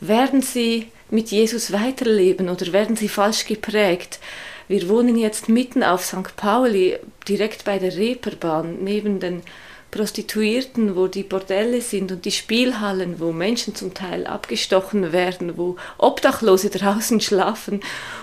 Werden 0.00 0.42
sie 0.42 0.88
mit 1.08 1.30
Jesus 1.30 1.70
weiterleben 1.70 2.48
oder 2.48 2.72
werden 2.72 2.96
sie 2.96 3.08
falsch 3.08 3.46
geprägt? 3.46 4.18
Wir 4.66 4.88
wohnen 4.88 5.16
jetzt 5.16 5.48
mitten 5.48 5.84
auf 5.84 6.04
St. 6.04 6.34
Pauli, 6.34 6.98
direkt 7.28 7.64
bei 7.64 7.78
der 7.78 7.96
Reeperbahn, 7.96 8.82
neben 8.82 9.20
den 9.20 9.42
Prostituierten, 9.92 10.96
wo 10.96 11.06
die 11.06 11.22
Bordelle 11.22 11.80
sind 11.80 12.10
und 12.10 12.24
die 12.24 12.32
Spielhallen, 12.32 13.20
wo 13.20 13.30
Menschen 13.30 13.76
zum 13.76 13.94
Teil 13.94 14.26
abgestochen 14.26 15.12
werden, 15.12 15.56
wo 15.56 15.76
Obdachlose 15.96 16.70
draußen 16.78 17.20
schlafen. 17.20 17.82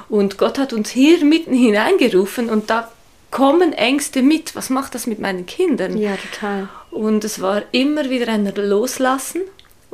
Und 0.09 0.37
Gott 0.37 0.59
hat 0.59 0.73
uns 0.73 0.89
hier 0.89 1.23
mitten 1.23 1.53
hineingerufen 1.53 2.49
und 2.49 2.69
da 2.69 2.91
kommen 3.35 3.73
Ängste 3.73 4.21
mit. 4.21 4.55
Was 4.55 4.69
macht 4.69 4.95
das 4.95 5.07
mit 5.07 5.19
meinen 5.19 5.45
Kindern? 5.45 5.97
Ja, 5.97 6.15
total. 6.15 6.69
Und 6.89 7.25
es 7.25 7.41
war 7.41 7.63
immer 7.73 8.09
wieder 8.09 8.31
ein 8.31 8.49
Loslassen 8.55 9.41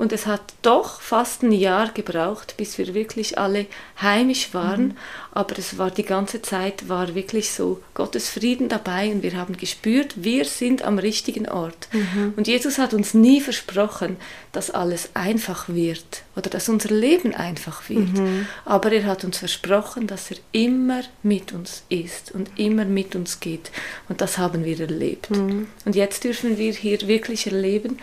und 0.02 0.12
es 0.12 0.26
hat 0.26 0.42
doch 0.64 1.00
fast 1.00 1.44
ein 1.44 1.52
Jahr 1.52 1.92
gebraucht, 1.92 2.56
bis 2.58 2.80
wir 2.80 2.96
wirklich 2.96 3.38
alle 3.38 3.68
heimisch 4.02 4.52
waren. 4.52 4.86
Mhm. 4.86 4.98
Aber 5.32 5.60
es 5.60 5.78
war 5.78 5.92
die 5.92 6.02
ganze 6.02 6.42
Zeit, 6.42 6.90
war 6.90 7.14
wirklich 7.14 7.52
so 7.52 7.84
Gottes 7.94 8.28
Frieden 8.28 8.68
dabei 8.68 9.12
und 9.12 9.22
wir 9.22 9.38
haben 9.38 9.58
gespürt, 9.58 10.16
wir 10.16 10.46
sind 10.46 10.82
am 10.82 10.98
richtigen 10.98 11.48
Ort. 11.48 11.88
Mhm. 11.94 12.34
Und 12.36 12.48
Jesus 12.48 12.80
hat 12.80 12.96
uns 12.96 13.14
nie 13.14 13.42
versprochen, 13.42 14.18
dass 14.52 14.72
alles 14.72 15.12
einfach 15.14 15.70
wird 15.70 16.24
oder 16.36 16.50
dass 16.50 16.68
unser 16.68 16.90
Leben 16.90 17.36
einfach 17.36 17.88
wird. 17.88 18.18
Mhm. 18.18 18.48
Aber 18.66 18.92
er 18.92 19.06
hat 19.06 19.24
uns 19.24 19.38
versprochen, 19.38 20.08
dass 20.08 20.32
er 20.32 20.38
immer 20.52 21.02
mit 21.22 21.54
uns 21.54 21.84
ist 21.90 22.32
und 22.32 22.50
immer 22.58 22.86
mit 22.86 23.16
uns 23.16 23.40
geht. 23.40 23.70
Und 24.10 24.20
das 24.20 24.40
haben 24.40 24.66
wir 24.66 24.80
erlebt. 24.80 25.30
Mhm. 25.30 25.68
Und 25.86 25.96
jetzt 25.96 26.24
dürfen 26.24 26.58
wir 26.58 26.74
hier 26.74 27.08
wirklich 27.08 27.46
erleben, 27.46 28.00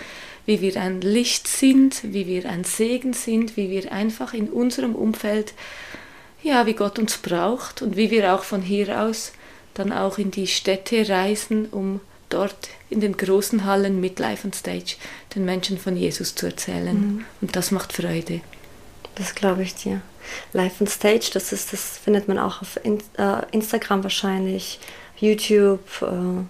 wie 0.48 0.62
wir 0.62 0.80
ein 0.80 1.02
Licht 1.02 1.46
sind, 1.46 2.00
wie 2.02 2.26
wir 2.26 2.48
ein 2.48 2.64
Segen 2.64 3.12
sind, 3.12 3.58
wie 3.58 3.68
wir 3.68 3.92
einfach 3.92 4.32
in 4.32 4.48
unserem 4.48 4.94
Umfeld, 4.94 5.52
ja, 6.42 6.64
wie 6.64 6.72
Gott 6.72 6.98
uns 6.98 7.18
braucht 7.18 7.82
und 7.82 7.98
wie 7.98 8.10
wir 8.10 8.34
auch 8.34 8.44
von 8.44 8.62
hier 8.62 9.02
aus 9.02 9.32
dann 9.74 9.92
auch 9.92 10.16
in 10.16 10.30
die 10.30 10.46
Städte 10.46 11.06
reisen, 11.06 11.66
um 11.66 12.00
dort 12.30 12.70
in 12.88 13.00
den 13.00 13.18
großen 13.18 13.66
Hallen 13.66 14.00
mit 14.00 14.18
Live 14.18 14.46
on 14.46 14.54
Stage 14.54 14.96
den 15.34 15.44
Menschen 15.44 15.76
von 15.76 15.98
Jesus 15.98 16.34
zu 16.34 16.46
erzählen. 16.46 16.98
Mhm. 16.98 17.24
Und 17.42 17.54
das 17.54 17.70
macht 17.70 17.92
Freude. 17.92 18.40
Das 19.16 19.34
glaube 19.34 19.62
ich 19.62 19.74
dir. 19.74 20.00
Live 20.54 20.80
on 20.80 20.86
Stage, 20.86 21.28
das 21.34 21.52
ist, 21.52 21.74
das 21.74 21.98
findet 21.98 22.26
man 22.26 22.38
auch 22.38 22.62
auf 22.62 22.80
äh, 22.84 23.46
Instagram 23.52 24.02
wahrscheinlich, 24.02 24.80
YouTube. 25.18 25.80
Äh, 26.00 26.44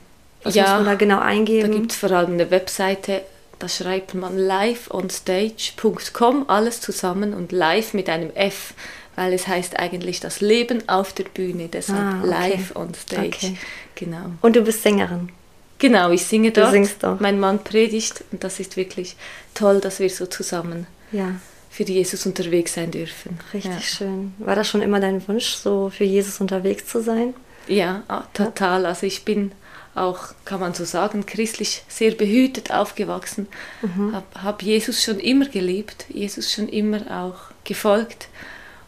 was 0.45 0.55
ja, 0.55 0.63
muss 0.63 0.73
man 0.73 0.85
da 0.85 0.95
genau 0.95 1.19
eingeben? 1.19 1.69
Da 1.69 1.77
gibt 1.77 1.91
es 1.91 1.99
vor 1.99 2.13
allem 2.13 2.35
eine 2.35 2.53
Webseite 2.53 3.23
da 3.59 3.69
schreibt 3.69 4.15
man 4.15 4.39
liveonstage.com, 4.39 6.49
alles 6.49 6.81
zusammen 6.81 7.35
und 7.35 7.53
live 7.53 7.93
mit 7.95 8.09
einem 8.09 8.31
F, 8.35 8.75
weil 9.17 9.33
es 9.33 9.49
heißt 9.49 9.79
eigentlich 9.79 10.21
das 10.21 10.41
Leben 10.41 10.89
auf 10.89 11.13
der 11.13 11.25
Bühne, 11.25 11.69
deshalb 11.69 12.01
ah, 12.01 12.21
okay. 12.21 12.29
live 12.29 12.77
on 12.77 12.95
stage. 12.95 13.37
Okay. 13.37 13.59
Genau. 13.97 14.31
Und 14.43 14.57
du 14.57 14.63
bist 14.63 14.83
Sängerin. 14.83 15.31
Genau, 15.79 16.11
ich 16.11 16.25
singe 16.25 16.51
dort. 16.51 16.69
Du 16.69 16.73
singst 16.73 17.03
doch. 17.03 17.21
Mein 17.21 17.39
Mann 17.41 17.63
predigt 17.63 18.25
und 18.33 18.43
das 18.45 18.61
ist 18.61 18.77
wirklich 18.77 19.17
toll, 19.55 19.81
dass 19.81 20.01
wir 20.01 20.11
so 20.11 20.27
zusammen 20.27 20.87
ja. 21.13 21.37
für 21.71 21.85
Jesus 21.85 22.27
unterwegs 22.27 22.75
sein 22.75 22.91
dürfen. 22.91 23.39
Richtig 23.55 23.73
ja. 23.73 23.81
schön. 23.81 24.35
War 24.39 24.57
das 24.57 24.69
schon 24.69 24.83
immer 24.83 25.01
dein 25.01 25.27
Wunsch, 25.29 25.55
so 25.55 25.89
für 25.91 26.05
Jesus 26.05 26.41
unterwegs 26.41 26.87
zu 26.87 27.03
sein? 27.03 27.33
Ja, 27.69 28.03
ah, 28.09 28.25
total. 28.35 28.85
Also 28.87 29.07
ich 29.07 29.25
bin 29.25 29.53
auch, 30.01 30.35
kann 30.45 30.61
man 30.61 30.75
so 30.75 30.85
sagen, 30.85 31.27
christlich 31.27 31.83
sehr 31.89 32.13
behütet 32.13 32.71
aufgewachsen. 32.71 33.47
Mhm. 33.83 34.15
Habe 34.15 34.43
hab 34.43 34.63
Jesus 34.63 35.03
schon 35.03 35.19
immer 35.19 35.47
geliebt, 35.47 36.07
Jesus 36.09 36.53
schon 36.53 36.69
immer 36.69 37.01
auch 37.23 37.53
gefolgt 37.65 38.29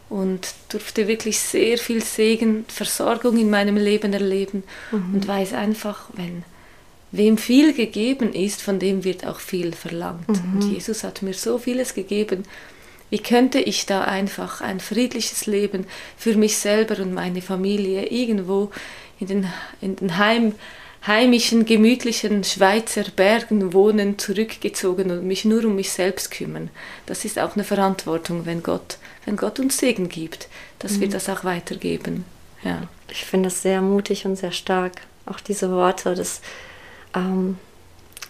und 0.09 0.53
durfte 0.69 1.07
wirklich 1.07 1.39
sehr 1.39 1.77
viel 1.77 2.03
Segen, 2.03 2.65
Versorgung 2.67 3.37
in 3.37 3.49
meinem 3.49 3.77
Leben 3.77 4.11
erleben 4.11 4.63
mhm. 4.91 5.15
und 5.15 5.27
weiß 5.27 5.53
einfach, 5.53 6.09
wenn 6.13 6.43
wem 7.11 7.37
viel 7.37 7.73
gegeben 7.73 8.33
ist, 8.33 8.61
von 8.61 8.79
dem 8.79 9.03
wird 9.03 9.25
auch 9.25 9.39
viel 9.39 9.73
verlangt. 9.73 10.27
Mhm. 10.27 10.53
Und 10.53 10.71
Jesus 10.71 11.03
hat 11.03 11.21
mir 11.21 11.33
so 11.33 11.57
vieles 11.57 11.93
gegeben. 11.93 12.43
Wie 13.09 13.19
könnte 13.19 13.59
ich 13.59 13.85
da 13.85 14.03
einfach 14.03 14.61
ein 14.61 14.79
friedliches 14.79 15.45
Leben 15.45 15.85
für 16.17 16.35
mich 16.35 16.57
selber 16.57 17.01
und 17.01 17.13
meine 17.13 17.41
Familie 17.41 18.07
irgendwo 18.07 18.71
in 19.19 19.27
den, 19.27 19.47
in 19.81 19.97
den 19.97 20.17
Heim 20.17 20.55
heimischen, 21.05 21.65
gemütlichen 21.65 22.43
Schweizer 22.43 23.05
Bergen 23.15 23.73
wohnen, 23.73 24.19
zurückgezogen 24.19 25.09
und 25.11 25.25
mich 25.25 25.45
nur 25.45 25.65
um 25.65 25.75
mich 25.75 25.91
selbst 25.91 26.31
kümmern. 26.31 26.69
Das 27.05 27.25
ist 27.25 27.39
auch 27.39 27.55
eine 27.55 27.63
Verantwortung, 27.63 28.45
wenn 28.45 28.61
Gott, 28.61 28.97
wenn 29.25 29.35
Gott 29.35 29.59
uns 29.59 29.77
Segen 29.77 30.09
gibt, 30.09 30.47
dass 30.79 30.93
mhm. 30.93 31.01
wir 31.01 31.09
das 31.09 31.29
auch 31.29 31.43
weitergeben. 31.43 32.25
Ja. 32.63 32.83
Ich 33.09 33.25
finde 33.25 33.47
das 33.47 33.61
sehr 33.61 33.81
mutig 33.81 34.25
und 34.25 34.35
sehr 34.35 34.51
stark, 34.51 35.01
auch 35.25 35.39
diese 35.39 35.71
Worte. 35.71 36.15
Das, 36.15 36.41
ähm, 37.15 37.57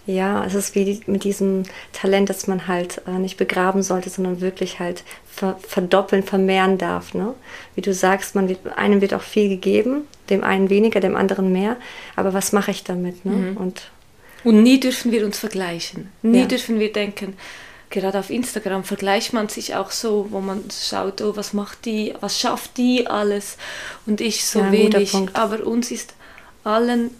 ja, 0.06 0.44
es 0.46 0.56
ist 0.56 0.74
wie 0.76 1.02
mit 1.06 1.24
diesem 1.24 1.64
Talent, 1.94 2.30
dass 2.30 2.48
man 2.48 2.68
halt 2.68 3.02
äh, 3.08 3.20
nicht 3.20 3.38
begraben 3.38 3.84
sollte, 3.84 4.10
sondern 4.10 4.42
wirklich 4.42 4.80
halt 4.80 5.04
ver 5.26 5.58
verdoppeln, 5.62 6.24
vermehren 6.24 6.78
darf. 6.78 7.14
Ne? 7.14 7.34
Wie 7.76 7.82
du 7.82 7.94
sagst, 7.94 8.34
man 8.34 8.50
wird, 8.50 8.60
einem 8.76 9.02
wird 9.02 9.14
auch 9.14 9.22
viel 9.22 9.50
gegeben, 9.50 10.08
dem 10.30 10.44
einen 10.44 10.70
weniger, 10.70 11.00
dem 11.00 11.16
anderen 11.16 11.52
mehr. 11.52 11.78
Aber 12.16 12.34
was 12.34 12.52
mache 12.52 12.72
ich 12.72 12.84
damit? 12.84 13.26
Ne? 13.26 13.32
Mhm. 13.32 13.58
Und, 13.58 13.84
und 14.44 14.64
nie 14.64 14.80
dürfen 14.80 15.12
wir 15.12 15.24
uns 15.24 15.38
vergleichen. 15.38 16.10
Nie 16.24 16.42
ja. 16.42 16.46
dürfen 16.46 16.80
wir 16.80 16.92
denken, 16.92 17.38
gerade 17.92 18.18
auf 18.18 18.32
Instagram 18.32 18.84
vergleicht 18.84 19.34
man 19.34 19.50
sich 19.50 19.76
auch 19.76 19.92
so, 19.92 20.28
wo 20.32 20.40
man 20.40 20.64
schaut, 20.72 21.22
oh, 21.22 21.36
was 21.36 21.54
macht 21.54 21.86
die, 21.86 22.16
was 22.22 22.40
schafft 22.40 22.78
die 22.78 23.06
alles 23.06 23.58
und 24.08 24.20
ich 24.20 24.46
so 24.46 24.60
ja, 24.60 24.72
wenig. 24.72 25.16
Aber 25.34 25.66
uns 25.68 25.92
ist 25.92 26.16
allen 26.64 27.12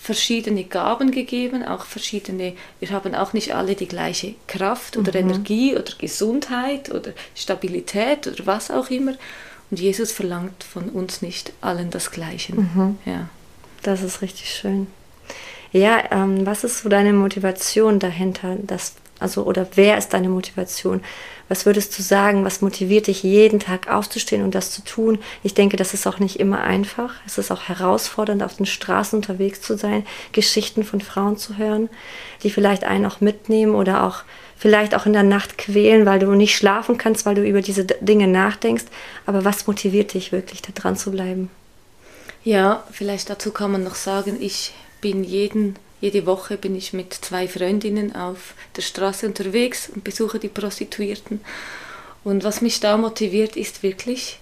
verschiedene 0.00 0.64
Gaben 0.64 1.10
gegeben, 1.10 1.62
auch 1.62 1.84
verschiedene, 1.84 2.54
wir 2.78 2.90
haben 2.90 3.14
auch 3.14 3.34
nicht 3.34 3.54
alle 3.54 3.74
die 3.74 3.86
gleiche 3.86 4.34
Kraft 4.46 4.96
oder 4.96 5.12
mhm. 5.12 5.28
Energie 5.28 5.74
oder 5.76 5.92
Gesundheit 5.98 6.90
oder 6.90 7.12
Stabilität 7.34 8.26
oder 8.26 8.46
was 8.46 8.70
auch 8.70 8.88
immer. 8.88 9.12
Und 9.70 9.78
Jesus 9.78 10.10
verlangt 10.10 10.64
von 10.64 10.88
uns 10.88 11.20
nicht 11.20 11.52
allen 11.60 11.90
das 11.90 12.10
Gleiche. 12.10 12.54
Mhm. 12.54 12.98
Ja. 13.04 13.28
Das 13.82 14.02
ist 14.02 14.22
richtig 14.22 14.50
schön. 14.50 14.86
Ja, 15.72 16.02
ähm, 16.10 16.46
was 16.46 16.64
ist 16.64 16.82
so 16.82 16.88
deine 16.88 17.12
Motivation 17.12 17.98
dahinter, 17.98 18.56
das 18.62 18.94
also, 19.20 19.44
oder 19.44 19.66
wer 19.74 19.98
ist 19.98 20.12
deine 20.14 20.28
Motivation? 20.28 21.02
Was 21.48 21.66
würdest 21.66 21.98
du 21.98 22.02
sagen? 22.02 22.44
Was 22.44 22.62
motiviert 22.62 23.08
dich, 23.08 23.22
jeden 23.22 23.60
Tag 23.60 23.88
aufzustehen 23.88 24.42
und 24.42 24.54
das 24.54 24.70
zu 24.70 24.82
tun? 24.82 25.18
Ich 25.42 25.52
denke, 25.52 25.76
das 25.76 25.94
ist 25.94 26.06
auch 26.06 26.18
nicht 26.18 26.38
immer 26.38 26.62
einfach. 26.62 27.14
Es 27.26 27.38
ist 27.38 27.50
auch 27.50 27.62
herausfordernd, 27.62 28.42
auf 28.42 28.56
den 28.56 28.66
Straßen 28.66 29.18
unterwegs 29.18 29.60
zu 29.60 29.76
sein, 29.76 30.06
Geschichten 30.32 30.84
von 30.84 31.00
Frauen 31.00 31.36
zu 31.36 31.58
hören, 31.58 31.88
die 32.42 32.50
vielleicht 32.50 32.84
einen 32.84 33.04
auch 33.04 33.20
mitnehmen 33.20 33.74
oder 33.74 34.04
auch 34.04 34.22
vielleicht 34.56 34.94
auch 34.94 35.06
in 35.06 35.12
der 35.12 35.22
Nacht 35.22 35.58
quälen, 35.58 36.06
weil 36.06 36.18
du 36.18 36.30
nicht 36.34 36.54
schlafen 36.54 36.98
kannst, 36.98 37.26
weil 37.26 37.34
du 37.34 37.42
über 37.42 37.62
diese 37.62 37.84
Dinge 37.84 38.28
nachdenkst. 38.28 38.84
Aber 39.26 39.44
was 39.44 39.66
motiviert 39.66 40.14
dich 40.14 40.32
wirklich, 40.32 40.62
da 40.62 40.70
dran 40.74 40.96
zu 40.96 41.10
bleiben? 41.10 41.50
Ja, 42.44 42.84
vielleicht 42.92 43.28
dazu 43.28 43.50
kann 43.52 43.72
man 43.72 43.84
noch 43.84 43.94
sagen, 43.96 44.36
ich 44.40 44.72
bin 45.00 45.24
jeden 45.24 45.76
jede 46.00 46.26
Woche 46.26 46.56
bin 46.56 46.74
ich 46.74 46.92
mit 46.92 47.12
zwei 47.12 47.46
Freundinnen 47.46 48.14
auf 48.14 48.54
der 48.76 48.82
Straße 48.82 49.26
unterwegs 49.26 49.90
und 49.94 50.04
besuche 50.04 50.38
die 50.38 50.48
Prostituierten. 50.48 51.40
Und 52.24 52.44
was 52.44 52.60
mich 52.60 52.80
da 52.80 52.96
motiviert, 52.96 53.56
ist 53.56 53.82
wirklich 53.82 54.38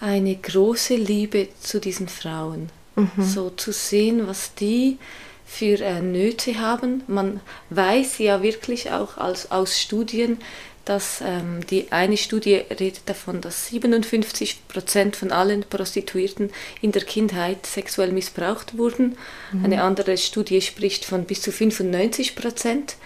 eine 0.00 0.36
große 0.36 0.96
Liebe 0.96 1.48
zu 1.60 1.80
diesen 1.80 2.08
Frauen. 2.08 2.70
Mhm. 2.96 3.10
So 3.22 3.50
zu 3.50 3.72
sehen, 3.72 4.26
was 4.26 4.54
die 4.54 4.98
für 5.46 5.80
äh, 5.80 6.00
Nöte 6.00 6.58
haben. 6.58 7.02
Man 7.06 7.40
weiß 7.70 8.18
ja 8.18 8.42
wirklich 8.42 8.90
auch 8.90 9.16
als, 9.18 9.50
aus 9.50 9.80
Studien, 9.80 10.38
dass 10.84 11.22
ähm, 11.24 11.66
die 11.70 11.90
eine 11.90 12.16
Studie 12.16 12.62
redet 12.70 13.02
davon, 13.06 13.40
dass 13.40 13.68
57 13.68 14.68
Prozent 14.68 15.16
von 15.16 15.32
allen 15.32 15.62
Prostituierten 15.62 16.50
in 16.82 16.92
der 16.92 17.04
Kindheit 17.04 17.66
sexuell 17.66 18.12
missbraucht 18.12 18.76
wurden. 18.76 19.16
Mhm. 19.52 19.64
Eine 19.64 19.82
andere 19.82 20.16
Studie 20.18 20.60
spricht 20.60 21.04
von 21.04 21.24
bis 21.24 21.40
zu 21.40 21.52
95 21.52 22.36
Prozent. 22.36 22.96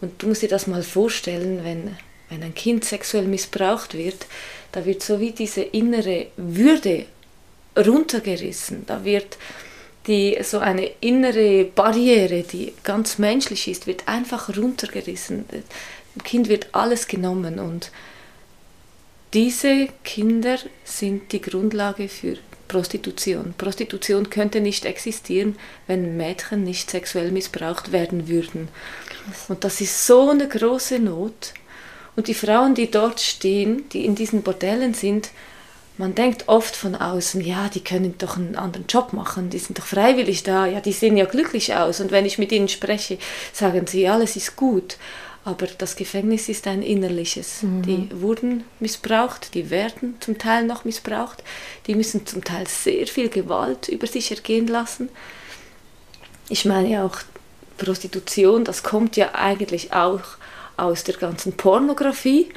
Und 0.00 0.22
du 0.22 0.28
musst 0.28 0.42
dir 0.42 0.48
das 0.48 0.66
mal 0.66 0.82
vorstellen, 0.82 1.64
wenn, 1.64 1.96
wenn 2.28 2.42
ein 2.42 2.54
Kind 2.54 2.84
sexuell 2.84 3.26
missbraucht 3.26 3.94
wird, 3.94 4.26
da 4.72 4.84
wird 4.84 5.02
so 5.02 5.20
wie 5.20 5.32
diese 5.32 5.62
innere 5.62 6.26
Würde 6.36 7.06
runtergerissen. 7.76 8.84
Da 8.86 9.04
wird 9.04 9.38
die, 10.06 10.38
so 10.42 10.58
eine 10.58 10.90
innere 11.00 11.64
Barriere, 11.64 12.42
die 12.42 12.72
ganz 12.84 13.18
menschlich 13.18 13.68
ist, 13.68 13.86
wird 13.86 14.06
einfach 14.06 14.54
runtergerissen. 14.56 15.46
Dem 16.16 16.24
Kind 16.24 16.48
wird 16.48 16.74
alles 16.74 17.06
genommen 17.06 17.60
und 17.60 17.92
diese 19.34 19.88
Kinder 20.02 20.56
sind 20.84 21.32
die 21.32 21.42
Grundlage 21.42 22.08
für 22.08 22.38
Prostitution. 22.68 23.54
Prostitution 23.56 24.30
könnte 24.30 24.60
nicht 24.60 24.84
existieren, 24.84 25.56
wenn 25.86 26.16
Mädchen 26.16 26.64
nicht 26.64 26.90
sexuell 26.90 27.30
missbraucht 27.30 27.92
werden 27.92 28.28
würden. 28.28 28.68
Und 29.48 29.62
das 29.62 29.80
ist 29.80 30.06
so 30.06 30.30
eine 30.30 30.48
große 30.48 30.98
Not. 30.98 31.52
Und 32.16 32.28
die 32.28 32.34
Frauen, 32.34 32.74
die 32.74 32.90
dort 32.90 33.20
stehen, 33.20 33.88
die 33.90 34.04
in 34.04 34.14
diesen 34.14 34.42
Bordellen 34.42 34.94
sind, 34.94 35.30
man 35.98 36.14
denkt 36.14 36.44
oft 36.46 36.76
von 36.76 36.94
außen, 36.94 37.40
ja, 37.40 37.68
die 37.68 37.82
können 37.82 38.16
doch 38.18 38.36
einen 38.36 38.56
anderen 38.56 38.86
Job 38.86 39.12
machen, 39.14 39.48
die 39.48 39.58
sind 39.58 39.78
doch 39.78 39.86
freiwillig 39.86 40.42
da, 40.42 40.66
ja, 40.66 40.80
die 40.80 40.92
sehen 40.92 41.16
ja 41.16 41.24
glücklich 41.24 41.74
aus. 41.74 42.00
Und 42.00 42.10
wenn 42.10 42.26
ich 42.26 42.38
mit 42.38 42.52
ihnen 42.52 42.68
spreche, 42.68 43.18
sagen 43.52 43.86
sie, 43.86 44.06
alles 44.08 44.36
ist 44.36 44.56
gut. 44.56 44.96
Aber 45.46 45.68
das 45.78 45.94
Gefängnis 45.94 46.48
ist 46.48 46.66
ein 46.66 46.82
innerliches. 46.82 47.62
Mhm. 47.62 47.82
Die 47.82 48.08
wurden 48.20 48.64
missbraucht, 48.80 49.54
die 49.54 49.70
werden 49.70 50.16
zum 50.18 50.38
Teil 50.38 50.66
noch 50.66 50.84
missbraucht, 50.84 51.44
die 51.86 51.94
müssen 51.94 52.26
zum 52.26 52.42
Teil 52.42 52.66
sehr 52.66 53.06
viel 53.06 53.28
Gewalt 53.28 53.86
über 53.86 54.08
sich 54.08 54.32
ergehen 54.32 54.66
lassen. 54.66 55.08
Ich 56.48 56.64
meine 56.64 57.04
auch 57.04 57.18
Prostitution, 57.78 58.64
das 58.64 58.82
kommt 58.82 59.16
ja 59.16 59.36
eigentlich 59.36 59.92
auch 59.92 60.22
aus 60.76 61.04
der 61.04 61.14
ganzen 61.14 61.52
Pornografie. 61.52 62.48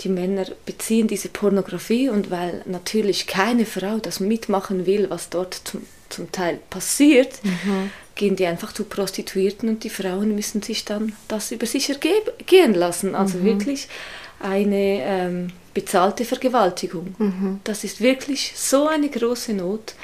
Die 0.00 0.10
Männer 0.10 0.44
beziehen 0.66 1.08
diese 1.08 1.30
Pornografie 1.30 2.10
und 2.10 2.30
weil 2.30 2.60
natürlich 2.66 3.26
keine 3.26 3.64
Frau 3.64 3.96
das 4.00 4.20
mitmachen 4.20 4.84
will, 4.84 5.08
was 5.08 5.30
dort 5.30 5.62
zum, 5.64 5.86
zum 6.10 6.30
Teil 6.30 6.58
passiert, 6.68 7.42
mhm 7.42 7.90
gehen 8.14 8.36
die 8.36 8.46
einfach 8.46 8.72
zu 8.72 8.84
Prostituierten 8.84 9.68
und 9.68 9.84
die 9.84 9.90
Frauen 9.90 10.34
müssen 10.34 10.62
sich 10.62 10.84
dann 10.84 11.14
das 11.28 11.50
über 11.50 11.66
sich 11.66 11.90
ergehen 11.90 12.74
lassen. 12.74 13.14
Also 13.14 13.38
mhm. 13.38 13.44
wirklich 13.44 13.88
eine 14.40 15.02
ähm, 15.02 15.48
bezahlte 15.72 16.24
Vergewaltigung. 16.24 17.14
Mhm. 17.18 17.60
Das 17.64 17.84
ist 17.84 18.00
wirklich 18.00 18.52
so 18.56 18.86
eine 18.86 19.08
große 19.08 19.52
Not. 19.54 19.94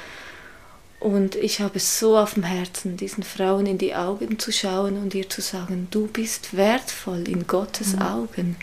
Und 0.98 1.34
ich 1.36 1.60
habe 1.60 1.78
es 1.78 1.98
so 1.98 2.18
auf 2.18 2.34
dem 2.34 2.42
Herzen, 2.42 2.98
diesen 2.98 3.22
Frauen 3.22 3.64
in 3.64 3.78
die 3.78 3.94
Augen 3.94 4.38
zu 4.38 4.52
schauen 4.52 4.98
und 4.98 5.14
ihr 5.14 5.28
zu 5.30 5.40
sagen, 5.40 5.88
du 5.90 6.06
bist 6.06 6.54
wertvoll 6.54 7.26
in 7.26 7.46
Gottes 7.46 7.94
mhm. 7.94 8.02
Augen. 8.02 8.56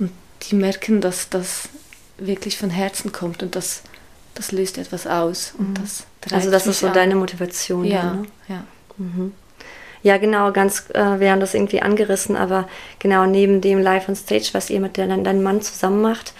Und 0.00 0.10
die 0.42 0.56
merken, 0.56 1.00
dass 1.00 1.28
das 1.28 1.68
wirklich 2.18 2.56
von 2.58 2.70
Herzen 2.70 3.12
kommt 3.12 3.42
und 3.42 3.54
das 3.54 3.82
das 4.36 4.52
löst 4.52 4.78
etwas 4.78 5.06
aus. 5.06 5.54
Und 5.58 5.70
mhm. 5.70 5.74
das 5.74 6.06
also 6.32 6.50
das 6.50 6.66
ist 6.66 6.80
so 6.80 6.88
an. 6.88 6.92
deine 6.92 7.16
Motivation. 7.16 7.84
Ja, 7.84 8.02
dann, 8.02 8.20
ne? 8.22 8.28
ja. 8.48 8.64
Mhm. 8.98 9.32
Ja, 10.02 10.18
genau, 10.18 10.52
ganz, 10.52 10.84
äh, 10.90 11.18
wir 11.18 11.32
haben 11.32 11.40
das 11.40 11.54
irgendwie 11.54 11.82
angerissen, 11.82 12.36
aber 12.36 12.68
genau 13.00 13.26
neben 13.26 13.60
dem 13.60 13.80
Live 13.80 14.08
on 14.08 14.14
Stage, 14.14 14.50
was 14.52 14.70
ihr 14.70 14.78
mit 14.78 14.98
deinem 14.98 15.24
dein 15.24 15.42
Mann 15.42 15.62
zusammen 15.62 16.00
macht, 16.00 16.32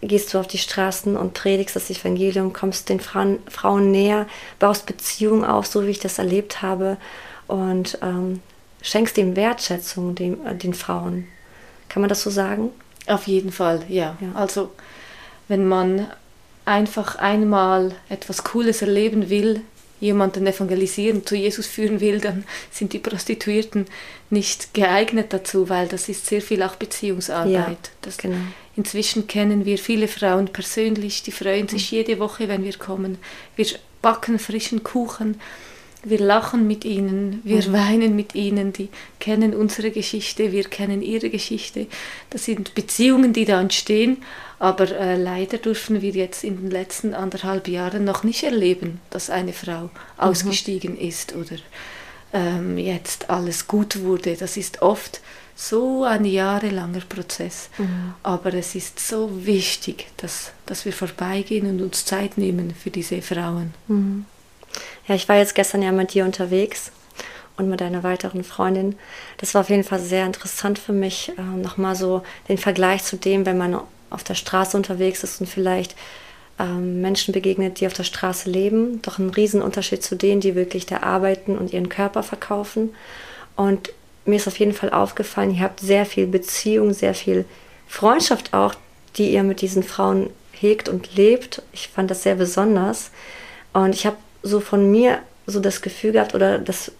gehst 0.00 0.34
du 0.34 0.38
auf 0.38 0.46
die 0.46 0.58
Straßen 0.58 1.16
und 1.16 1.34
predigst 1.34 1.76
das 1.76 1.90
Evangelium, 1.90 2.52
kommst 2.52 2.88
den 2.88 3.00
Frauen, 3.00 3.38
Frauen 3.48 3.90
näher, 3.90 4.26
baust 4.58 4.86
Beziehungen 4.86 5.44
auf, 5.44 5.66
so 5.66 5.86
wie 5.86 5.90
ich 5.90 6.00
das 6.00 6.18
erlebt 6.18 6.62
habe 6.62 6.96
und 7.46 7.98
ähm, 8.02 8.42
schenkst 8.82 9.16
dem 9.16 9.36
Wertschätzung 9.36 10.14
dem, 10.14 10.44
äh, 10.46 10.54
den 10.54 10.74
Frauen. 10.74 11.28
Kann 11.88 12.02
man 12.02 12.08
das 12.08 12.22
so 12.22 12.30
sagen? 12.30 12.70
Auf 13.06 13.26
jeden 13.26 13.52
Fall, 13.52 13.82
ja. 13.88 14.16
ja. 14.20 14.28
Also 14.34 14.72
wenn 15.48 15.68
man 15.68 16.08
einfach 16.64 17.16
einmal 17.16 17.94
etwas 18.08 18.44
Cooles 18.44 18.82
erleben 18.82 19.30
will, 19.30 19.62
jemanden 20.00 20.46
evangelisieren, 20.46 21.24
zu 21.24 21.34
Jesus 21.34 21.66
führen 21.66 22.00
will, 22.00 22.20
dann 22.20 22.44
sind 22.70 22.92
die 22.92 22.98
Prostituierten 22.98 23.86
nicht 24.30 24.74
geeignet 24.74 25.32
dazu, 25.32 25.68
weil 25.68 25.88
das 25.88 26.08
ist 26.08 26.26
sehr 26.26 26.42
viel 26.42 26.62
auch 26.62 26.76
Beziehungsarbeit. 26.76 27.52
Ja, 27.54 27.76
das, 28.02 28.18
genau. 28.18 28.36
Inzwischen 28.76 29.26
kennen 29.26 29.64
wir 29.64 29.78
viele 29.78 30.08
Frauen 30.08 30.48
persönlich, 30.48 31.22
die 31.22 31.32
freuen 31.32 31.68
sich 31.68 31.92
mhm. 31.92 31.98
jede 31.98 32.18
Woche, 32.18 32.48
wenn 32.48 32.64
wir 32.64 32.76
kommen. 32.76 33.18
Wir 33.56 33.66
backen 34.02 34.38
frischen 34.38 34.82
Kuchen, 34.82 35.40
wir 36.02 36.18
lachen 36.18 36.66
mit 36.66 36.84
ihnen, 36.84 37.40
wir 37.44 37.66
mhm. 37.66 37.72
weinen 37.72 38.16
mit 38.16 38.34
ihnen, 38.34 38.72
die 38.72 38.88
kennen 39.20 39.54
unsere 39.54 39.90
Geschichte, 39.90 40.52
wir 40.52 40.64
kennen 40.64 41.02
ihre 41.02 41.30
Geschichte. 41.30 41.86
Das 42.30 42.44
sind 42.44 42.74
Beziehungen, 42.74 43.32
die 43.32 43.44
da 43.44 43.60
entstehen, 43.60 44.18
aber 44.64 44.90
äh, 44.92 45.16
leider 45.16 45.58
dürfen 45.58 46.00
wir 46.00 46.12
jetzt 46.12 46.42
in 46.42 46.56
den 46.56 46.70
letzten 46.70 47.12
anderthalb 47.12 47.68
Jahren 47.68 48.02
noch 48.02 48.24
nicht 48.24 48.44
erleben, 48.44 48.98
dass 49.10 49.28
eine 49.28 49.52
Frau 49.52 49.82
mhm. 49.82 49.90
ausgestiegen 50.16 50.98
ist 50.98 51.34
oder 51.34 51.56
ähm, 52.32 52.78
jetzt 52.78 53.28
alles 53.28 53.68
gut 53.68 54.00
wurde. 54.00 54.36
Das 54.36 54.56
ist 54.56 54.80
oft 54.80 55.20
so 55.54 56.04
ein 56.04 56.24
jahrelanger 56.24 57.02
Prozess. 57.06 57.68
Mhm. 57.76 58.14
Aber 58.22 58.54
es 58.54 58.74
ist 58.74 59.06
so 59.06 59.44
wichtig, 59.44 60.06
dass, 60.16 60.52
dass 60.64 60.86
wir 60.86 60.94
vorbeigehen 60.94 61.68
und 61.68 61.82
uns 61.82 62.06
Zeit 62.06 62.38
nehmen 62.38 62.74
für 62.74 62.90
diese 62.90 63.20
Frauen. 63.20 63.74
Mhm. 63.86 64.24
Ja, 65.06 65.14
ich 65.14 65.28
war 65.28 65.36
jetzt 65.36 65.54
gestern 65.54 65.82
ja 65.82 65.92
mit 65.92 66.14
dir 66.14 66.24
unterwegs 66.24 66.90
und 67.58 67.68
mit 67.68 67.82
einer 67.82 68.02
weiteren 68.02 68.44
Freundin. 68.44 68.96
Das 69.36 69.52
war 69.52 69.60
auf 69.60 69.68
jeden 69.68 69.84
Fall 69.84 70.00
sehr 70.00 70.24
interessant 70.24 70.78
für 70.78 70.94
mich, 70.94 71.32
äh, 71.36 71.42
nochmal 71.42 71.96
so 71.96 72.22
den 72.48 72.56
Vergleich 72.56 73.04
zu 73.04 73.18
dem, 73.18 73.44
wenn 73.44 73.58
man 73.58 73.78
auf 74.14 74.24
der 74.24 74.34
Straße 74.34 74.76
unterwegs 74.76 75.22
ist 75.24 75.40
und 75.40 75.46
vielleicht 75.46 75.94
ähm, 76.58 77.00
Menschen 77.00 77.32
begegnet, 77.32 77.80
die 77.80 77.86
auf 77.86 77.92
der 77.92 78.04
Straße 78.04 78.48
leben. 78.48 79.02
Doch 79.02 79.18
ein 79.18 79.30
Riesenunterschied 79.30 80.02
zu 80.02 80.16
denen, 80.16 80.40
die 80.40 80.54
wirklich 80.54 80.86
da 80.86 81.02
arbeiten 81.02 81.58
und 81.58 81.72
ihren 81.72 81.88
Körper 81.88 82.22
verkaufen. 82.22 82.94
Und 83.56 83.92
mir 84.24 84.36
ist 84.36 84.48
auf 84.48 84.58
jeden 84.58 84.72
Fall 84.72 84.90
aufgefallen, 84.90 85.54
ihr 85.54 85.62
habt 85.62 85.80
sehr 85.80 86.06
viel 86.06 86.26
Beziehung, 86.26 86.92
sehr 86.92 87.14
viel 87.14 87.44
Freundschaft 87.86 88.54
auch, 88.54 88.74
die 89.16 89.32
ihr 89.32 89.42
mit 89.42 89.60
diesen 89.60 89.82
Frauen 89.82 90.30
hegt 90.52 90.88
und 90.88 91.14
lebt. 91.16 91.62
Ich 91.72 91.88
fand 91.88 92.10
das 92.10 92.22
sehr 92.22 92.36
besonders. 92.36 93.10
Und 93.72 93.94
ich 93.94 94.06
habe 94.06 94.16
so 94.42 94.60
von 94.60 94.90
mir 94.90 95.18
so 95.46 95.60
das 95.60 95.82
Gefühl 95.82 96.12
gehabt 96.12 96.34
oder 96.34 96.58
das 96.58 96.92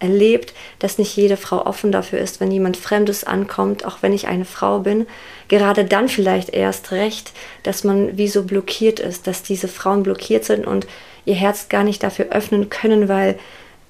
erlebt, 0.00 0.54
dass 0.78 0.98
nicht 0.98 1.14
jede 1.16 1.36
Frau 1.36 1.64
offen 1.64 1.92
dafür 1.92 2.18
ist, 2.18 2.40
wenn 2.40 2.50
jemand 2.50 2.76
Fremdes 2.76 3.24
ankommt, 3.24 3.84
auch 3.84 3.98
wenn 4.00 4.12
ich 4.12 4.26
eine 4.26 4.44
Frau 4.44 4.80
bin. 4.80 5.06
Gerade 5.48 5.84
dann 5.84 6.08
vielleicht 6.08 6.50
erst 6.50 6.90
recht, 6.90 7.32
dass 7.62 7.84
man 7.84 8.16
wie 8.16 8.28
so 8.28 8.42
blockiert 8.42 8.98
ist, 8.98 9.26
dass 9.26 9.42
diese 9.42 9.68
Frauen 9.68 10.02
blockiert 10.02 10.44
sind 10.44 10.66
und 10.66 10.86
ihr 11.24 11.34
Herz 11.34 11.68
gar 11.68 11.84
nicht 11.84 12.02
dafür 12.02 12.26
öffnen 12.30 12.70
können, 12.70 13.08
weil 13.08 13.38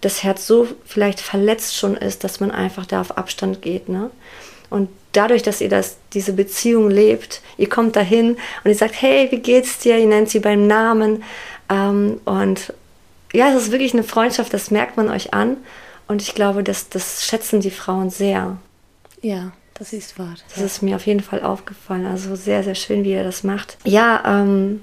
das 0.01 0.23
Herz 0.23 0.47
so 0.47 0.67
vielleicht 0.85 1.21
verletzt 1.21 1.77
schon 1.77 1.97
ist, 1.97 2.25
dass 2.25 2.41
man 2.41 2.51
einfach 2.51 2.87
da 2.87 3.01
auf 3.01 3.17
Abstand 3.17 3.63
geht. 3.63 3.89
Ne? 3.89 4.11
Und 4.71 4.89
dadurch, 5.13 5.43
dass 5.43 5.61
ihr 5.61 5.69
das, 5.69 5.97
diese 6.13 6.33
Beziehung 6.33 6.91
lebt, 6.91 7.43
ihr 7.59 7.69
kommt 7.69 7.97
dahin 7.97 8.37
und 8.65 8.71
ihr 8.71 8.75
sagt, 8.75 9.01
hey, 9.01 9.29
wie 9.31 9.41
geht's 9.41 9.79
dir? 9.79 9.99
Ihr 9.99 10.07
nennt 10.07 10.31
sie 10.31 10.41
beim 10.41 10.67
Namen. 10.67 11.23
Ähm, 11.69 12.21
und 12.25 12.73
ja, 13.33 13.51
es 13.51 13.65
ist 13.65 13.73
wirklich 13.73 13.93
eine 13.93 14.05
Freundschaft, 14.05 14.55
das 14.55 14.71
merkt 14.71 14.97
man 14.97 15.09
euch 15.09 15.35
an. 15.35 15.57
Und 16.11 16.23
ich 16.23 16.35
glaube, 16.35 16.65
das, 16.65 16.89
das 16.89 17.25
schätzen 17.25 17.61
die 17.61 17.71
Frauen 17.71 18.11
sehr. 18.11 18.57
Ja, 19.23 19.53
das 19.75 19.93
ist 19.93 20.19
wahr. 20.19 20.35
Das 20.49 20.59
ja. 20.59 20.65
ist 20.65 20.83
mir 20.83 20.97
auf 20.97 21.07
jeden 21.07 21.21
Fall 21.21 21.41
aufgefallen. 21.41 22.05
Also 22.05 22.35
sehr, 22.35 22.65
sehr 22.65 22.75
schön, 22.75 23.05
wie 23.05 23.13
ihr 23.13 23.23
das 23.23 23.45
macht. 23.45 23.79
Ja, 23.85 24.21
ähm, 24.27 24.81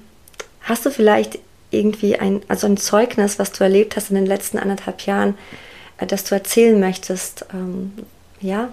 hast 0.62 0.86
du 0.86 0.90
vielleicht 0.90 1.38
irgendwie 1.70 2.16
ein, 2.16 2.40
also 2.48 2.66
ein 2.66 2.78
Zeugnis, 2.78 3.38
was 3.38 3.52
du 3.52 3.62
erlebt 3.62 3.94
hast 3.94 4.08
in 4.08 4.14
den 4.14 4.24
letzten 4.24 4.58
anderthalb 4.58 5.02
Jahren, 5.02 5.36
äh, 5.98 6.06
das 6.06 6.24
du 6.24 6.34
erzählen 6.34 6.80
möchtest? 6.80 7.44
Ähm, 7.52 7.92
ja, 8.40 8.70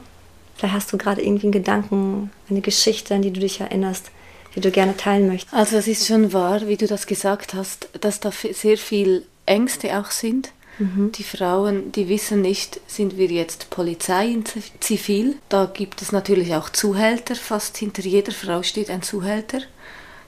vielleicht 0.56 0.76
hast 0.76 0.94
du 0.94 0.98
gerade 0.98 1.22
irgendwie 1.22 1.48
einen 1.48 1.52
Gedanken, 1.52 2.32
eine 2.50 2.62
Geschichte, 2.62 3.16
an 3.16 3.22
die 3.22 3.34
du 3.34 3.42
dich 3.42 3.60
erinnerst, 3.60 4.12
die 4.56 4.62
du 4.62 4.72
gerne 4.72 4.96
teilen 4.96 5.28
möchtest. 5.28 5.54
Also 5.54 5.76
es 5.76 5.90
ist 5.90 6.08
schon 6.08 6.32
wahr, 6.32 6.66
wie 6.70 6.78
du 6.78 6.88
das 6.88 7.06
gesagt 7.06 7.54
hast, 7.54 7.90
dass 8.00 8.22
da 8.22 8.32
sehr 8.32 8.78
viel 8.78 9.26
Ängste 9.46 10.00
auch 10.00 10.10
sind. 10.10 10.52
Mhm. 10.80 11.12
Die 11.14 11.24
Frauen, 11.24 11.92
die 11.92 12.10
wissen 12.10 12.42
nicht, 12.42 12.80
sind 12.88 13.18
wir 13.18 13.28
jetzt 13.28 13.70
Polizei 13.70 14.28
in 14.28 14.44
Zivil. 14.80 15.38
Da 15.50 15.66
gibt 15.66 16.02
es 16.02 16.12
natürlich 16.12 16.54
auch 16.56 16.70
Zuhälter. 16.70 17.36
Fast 17.36 17.78
hinter 17.78 18.04
jeder 18.04 18.32
Frau 18.32 18.64
steht 18.64 18.90
ein 18.90 19.02
Zuhälter. 19.02 19.60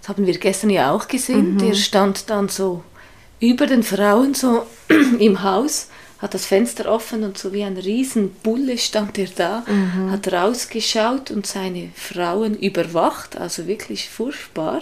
Das 0.01 0.09
haben 0.09 0.25
wir 0.25 0.37
gestern 0.37 0.69
ja 0.69 0.91
auch 0.91 1.07
gesehen. 1.07 1.55
Mhm. 1.55 1.57
Der 1.57 1.73
stand 1.73 2.29
dann 2.29 2.49
so 2.49 2.83
über 3.39 3.67
den 3.67 3.83
Frauen 3.83 4.33
so 4.33 4.65
im 5.19 5.43
Haus, 5.43 5.89
hat 6.19 6.33
das 6.33 6.45
Fenster 6.45 6.91
offen 6.91 7.23
und 7.23 7.37
so 7.37 7.53
wie 7.53 7.63
ein 7.63 7.77
Riesenbulle 7.77 8.77
stand 8.77 9.17
er 9.17 9.27
da, 9.35 9.63
mhm. 9.67 10.11
hat 10.11 10.31
rausgeschaut 10.31 11.29
und 11.29 11.45
seine 11.45 11.89
Frauen 11.93 12.57
überwacht, 12.57 13.37
also 13.37 13.67
wirklich 13.67 14.09
furchtbar. 14.09 14.81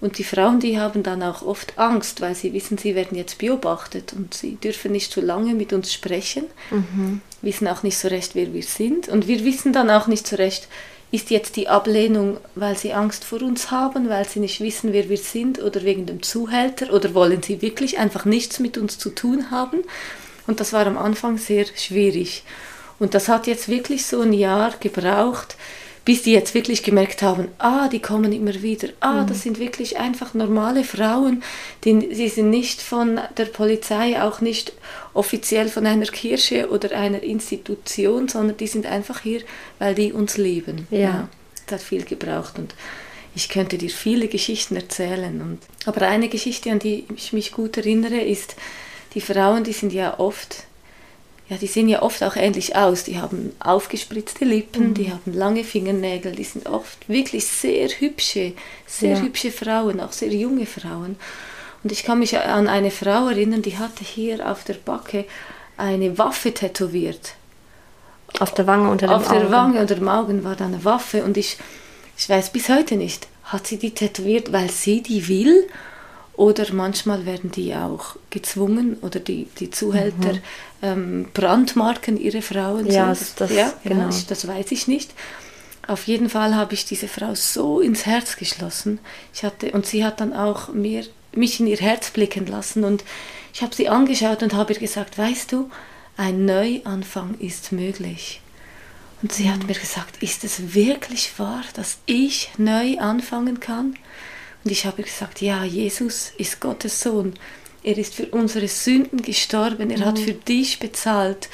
Und 0.00 0.16
die 0.16 0.24
Frauen, 0.24 0.60
die 0.60 0.78
haben 0.80 1.02
dann 1.02 1.22
auch 1.22 1.42
oft 1.42 1.78
Angst, 1.78 2.20
weil 2.22 2.34
sie 2.34 2.52
wissen, 2.54 2.78
sie 2.78 2.94
werden 2.94 3.18
jetzt 3.18 3.38
beobachtet 3.38 4.14
und 4.14 4.32
sie 4.32 4.56
dürfen 4.56 4.92
nicht 4.92 5.12
so 5.12 5.20
lange 5.20 5.54
mit 5.54 5.74
uns 5.74 5.92
sprechen, 5.92 6.44
mhm. 6.70 7.20
wissen 7.42 7.68
auch 7.68 7.82
nicht 7.82 7.98
so 7.98 8.08
recht, 8.08 8.34
wer 8.34 8.52
wir 8.54 8.62
sind. 8.62 9.08
Und 9.08 9.28
wir 9.28 9.44
wissen 9.44 9.74
dann 9.74 9.90
auch 9.90 10.06
nicht 10.06 10.26
so 10.26 10.36
recht, 10.36 10.68
ist 11.12 11.30
jetzt 11.30 11.56
die 11.56 11.68
Ablehnung, 11.68 12.38
weil 12.54 12.76
sie 12.76 12.92
Angst 12.92 13.24
vor 13.24 13.42
uns 13.42 13.70
haben, 13.70 14.08
weil 14.08 14.26
sie 14.26 14.40
nicht 14.40 14.60
wissen, 14.60 14.92
wer 14.92 15.08
wir 15.08 15.18
sind 15.18 15.60
oder 15.60 15.82
wegen 15.82 16.06
dem 16.06 16.22
Zuhälter 16.22 16.92
oder 16.92 17.14
wollen 17.14 17.42
sie 17.42 17.60
wirklich 17.60 17.98
einfach 17.98 18.24
nichts 18.24 18.58
mit 18.58 18.78
uns 18.78 18.96
zu 18.96 19.10
tun 19.10 19.50
haben? 19.50 19.82
Und 20.46 20.60
das 20.60 20.72
war 20.72 20.86
am 20.86 20.96
Anfang 20.96 21.36
sehr 21.36 21.66
schwierig. 21.76 22.44
Und 22.98 23.14
das 23.14 23.28
hat 23.28 23.46
jetzt 23.46 23.68
wirklich 23.68 24.06
so 24.06 24.20
ein 24.20 24.32
Jahr 24.32 24.72
gebraucht, 24.78 25.56
bis 26.04 26.22
die 26.22 26.32
jetzt 26.32 26.54
wirklich 26.54 26.82
gemerkt 26.82 27.22
haben, 27.22 27.48
ah, 27.58 27.88
die 27.88 28.00
kommen 28.00 28.32
immer 28.32 28.62
wieder, 28.62 28.88
ah, 29.00 29.22
mhm. 29.22 29.26
das 29.26 29.42
sind 29.42 29.58
wirklich 29.58 29.98
einfach 29.98 30.34
normale 30.34 30.84
Frauen, 30.84 31.42
die, 31.84 32.14
sie 32.14 32.28
sind 32.28 32.50
nicht 32.50 32.80
von 32.80 33.20
der 33.36 33.46
Polizei, 33.46 34.20
auch 34.20 34.40
nicht 34.40 34.72
offiziell 35.12 35.68
von 35.68 35.86
einer 35.86 36.06
Kirche 36.06 36.70
oder 36.70 36.96
einer 36.96 37.22
Institution, 37.22 38.28
sondern 38.28 38.56
die 38.56 38.66
sind 38.66 38.86
einfach 38.86 39.20
hier, 39.20 39.42
weil 39.78 39.94
die 39.94 40.12
uns 40.12 40.36
lieben. 40.36 40.86
Ja. 40.90 40.98
ja 40.98 41.28
das 41.66 41.80
hat 41.80 41.86
viel 41.86 42.04
gebraucht 42.04 42.58
und 42.58 42.74
ich 43.34 43.48
könnte 43.48 43.78
dir 43.78 43.90
viele 43.90 44.28
Geschichten 44.28 44.76
erzählen. 44.76 45.40
Und, 45.40 45.58
aber 45.86 46.06
eine 46.08 46.28
Geschichte, 46.28 46.70
an 46.70 46.80
die 46.80 47.04
ich 47.14 47.32
mich 47.32 47.52
gut 47.52 47.76
erinnere, 47.76 48.20
ist, 48.20 48.56
die 49.14 49.20
Frauen, 49.20 49.64
die 49.64 49.72
sind 49.72 49.92
ja 49.92 50.18
oft 50.18 50.64
ja, 51.50 51.56
die 51.56 51.66
sehen 51.66 51.88
ja 51.88 52.00
oft 52.02 52.22
auch 52.22 52.36
ähnlich 52.36 52.76
aus. 52.76 53.02
Die 53.02 53.20
haben 53.20 53.52
aufgespritzte 53.58 54.44
Lippen, 54.44 54.90
mhm. 54.90 54.94
die 54.94 55.10
haben 55.10 55.34
lange 55.34 55.64
Fingernägel, 55.64 56.32
die 56.32 56.44
sind 56.44 56.68
oft 56.68 57.08
wirklich 57.08 57.44
sehr 57.44 57.88
hübsche, 57.88 58.52
sehr 58.86 59.16
ja. 59.16 59.20
hübsche 59.20 59.50
Frauen, 59.50 60.00
auch 60.00 60.12
sehr 60.12 60.32
junge 60.32 60.64
Frauen. 60.64 61.16
Und 61.82 61.90
ich 61.90 62.04
kann 62.04 62.20
mich 62.20 62.38
an 62.38 62.68
eine 62.68 62.92
Frau 62.92 63.28
erinnern, 63.28 63.62
die 63.62 63.78
hatte 63.78 64.04
hier 64.04 64.48
auf 64.48 64.62
der 64.62 64.74
Backe 64.74 65.24
eine 65.76 66.18
Waffe 66.18 66.54
tätowiert. 66.54 67.34
Auf 68.38 68.54
der 68.54 68.68
Wange 68.68 68.88
unter 68.88 69.08
dem 69.08 69.14
Auf 69.16 69.28
Augen. 69.28 69.40
der 69.40 69.50
Wange 69.50 69.80
unter 69.80 69.94
dem 69.96 70.08
Augen 70.08 70.44
war 70.44 70.54
da 70.54 70.66
eine 70.66 70.84
Waffe 70.84 71.24
und 71.24 71.36
ich, 71.36 71.56
ich 72.16 72.28
weiß 72.28 72.52
bis 72.52 72.68
heute 72.68 72.94
nicht, 72.94 73.26
hat 73.42 73.66
sie 73.66 73.76
die 73.76 73.90
tätowiert, 73.90 74.52
weil 74.52 74.70
sie 74.70 75.02
die 75.02 75.26
will 75.26 75.66
oder 76.40 76.72
manchmal 76.72 77.26
werden 77.26 77.50
die 77.50 77.74
auch 77.74 78.16
gezwungen 78.30 78.96
oder 79.02 79.20
die, 79.20 79.46
die 79.58 79.68
Zuhälter 79.68 80.32
mhm. 80.32 80.40
ähm, 80.80 81.28
brandmarken 81.34 82.18
ihre 82.18 82.40
Frauen. 82.40 82.86
Ja, 82.86 83.08
das, 83.10 83.34
das, 83.34 83.52
ja 83.52 83.70
genau. 83.84 84.06
Das, 84.06 84.24
das 84.24 84.48
weiß 84.48 84.72
ich 84.72 84.88
nicht. 84.88 85.12
Auf 85.86 86.06
jeden 86.06 86.30
Fall 86.30 86.54
habe 86.54 86.72
ich 86.72 86.86
diese 86.86 87.08
Frau 87.08 87.34
so 87.34 87.80
ins 87.80 88.06
Herz 88.06 88.36
geschlossen. 88.36 89.00
Ich 89.34 89.44
hatte, 89.44 89.72
und 89.72 89.84
sie 89.84 90.02
hat 90.02 90.22
dann 90.22 90.32
auch 90.32 90.72
mir, 90.72 91.04
mich 91.32 91.60
in 91.60 91.66
ihr 91.66 91.76
Herz 91.76 92.10
blicken 92.10 92.46
lassen. 92.46 92.84
Und 92.84 93.04
ich 93.52 93.60
habe 93.60 93.74
sie 93.74 93.90
angeschaut 93.90 94.42
und 94.42 94.54
habe 94.54 94.72
ihr 94.72 94.78
gesagt, 94.78 95.18
weißt 95.18 95.52
du, 95.52 95.70
ein 96.16 96.46
Neuanfang 96.46 97.34
ist 97.38 97.70
möglich. 97.70 98.40
Und 99.20 99.30
sie 99.30 99.44
mhm. 99.44 99.52
hat 99.52 99.66
mir 99.66 99.74
gesagt, 99.74 100.22
ist 100.22 100.42
es 100.44 100.72
wirklich 100.72 101.38
wahr, 101.38 101.64
dass 101.74 101.98
ich 102.06 102.50
neu 102.56 102.96
anfangen 102.96 103.60
kann? 103.60 103.94
Und 104.64 104.70
ich 104.70 104.84
habe 104.86 105.02
gesagt, 105.02 105.40
ja, 105.40 105.64
Jesus 105.64 106.32
ist 106.36 106.60
Gottes 106.60 107.00
Sohn. 107.00 107.34
Er 107.82 107.96
ist 107.96 108.14
für 108.14 108.26
unsere 108.26 108.68
Sünden 108.68 109.22
gestorben. 109.22 109.90
Er 109.90 110.00
mhm. 110.00 110.04
hat 110.04 110.18
für 110.18 110.34
dich 110.34 110.78
bezahlt. 110.78 111.48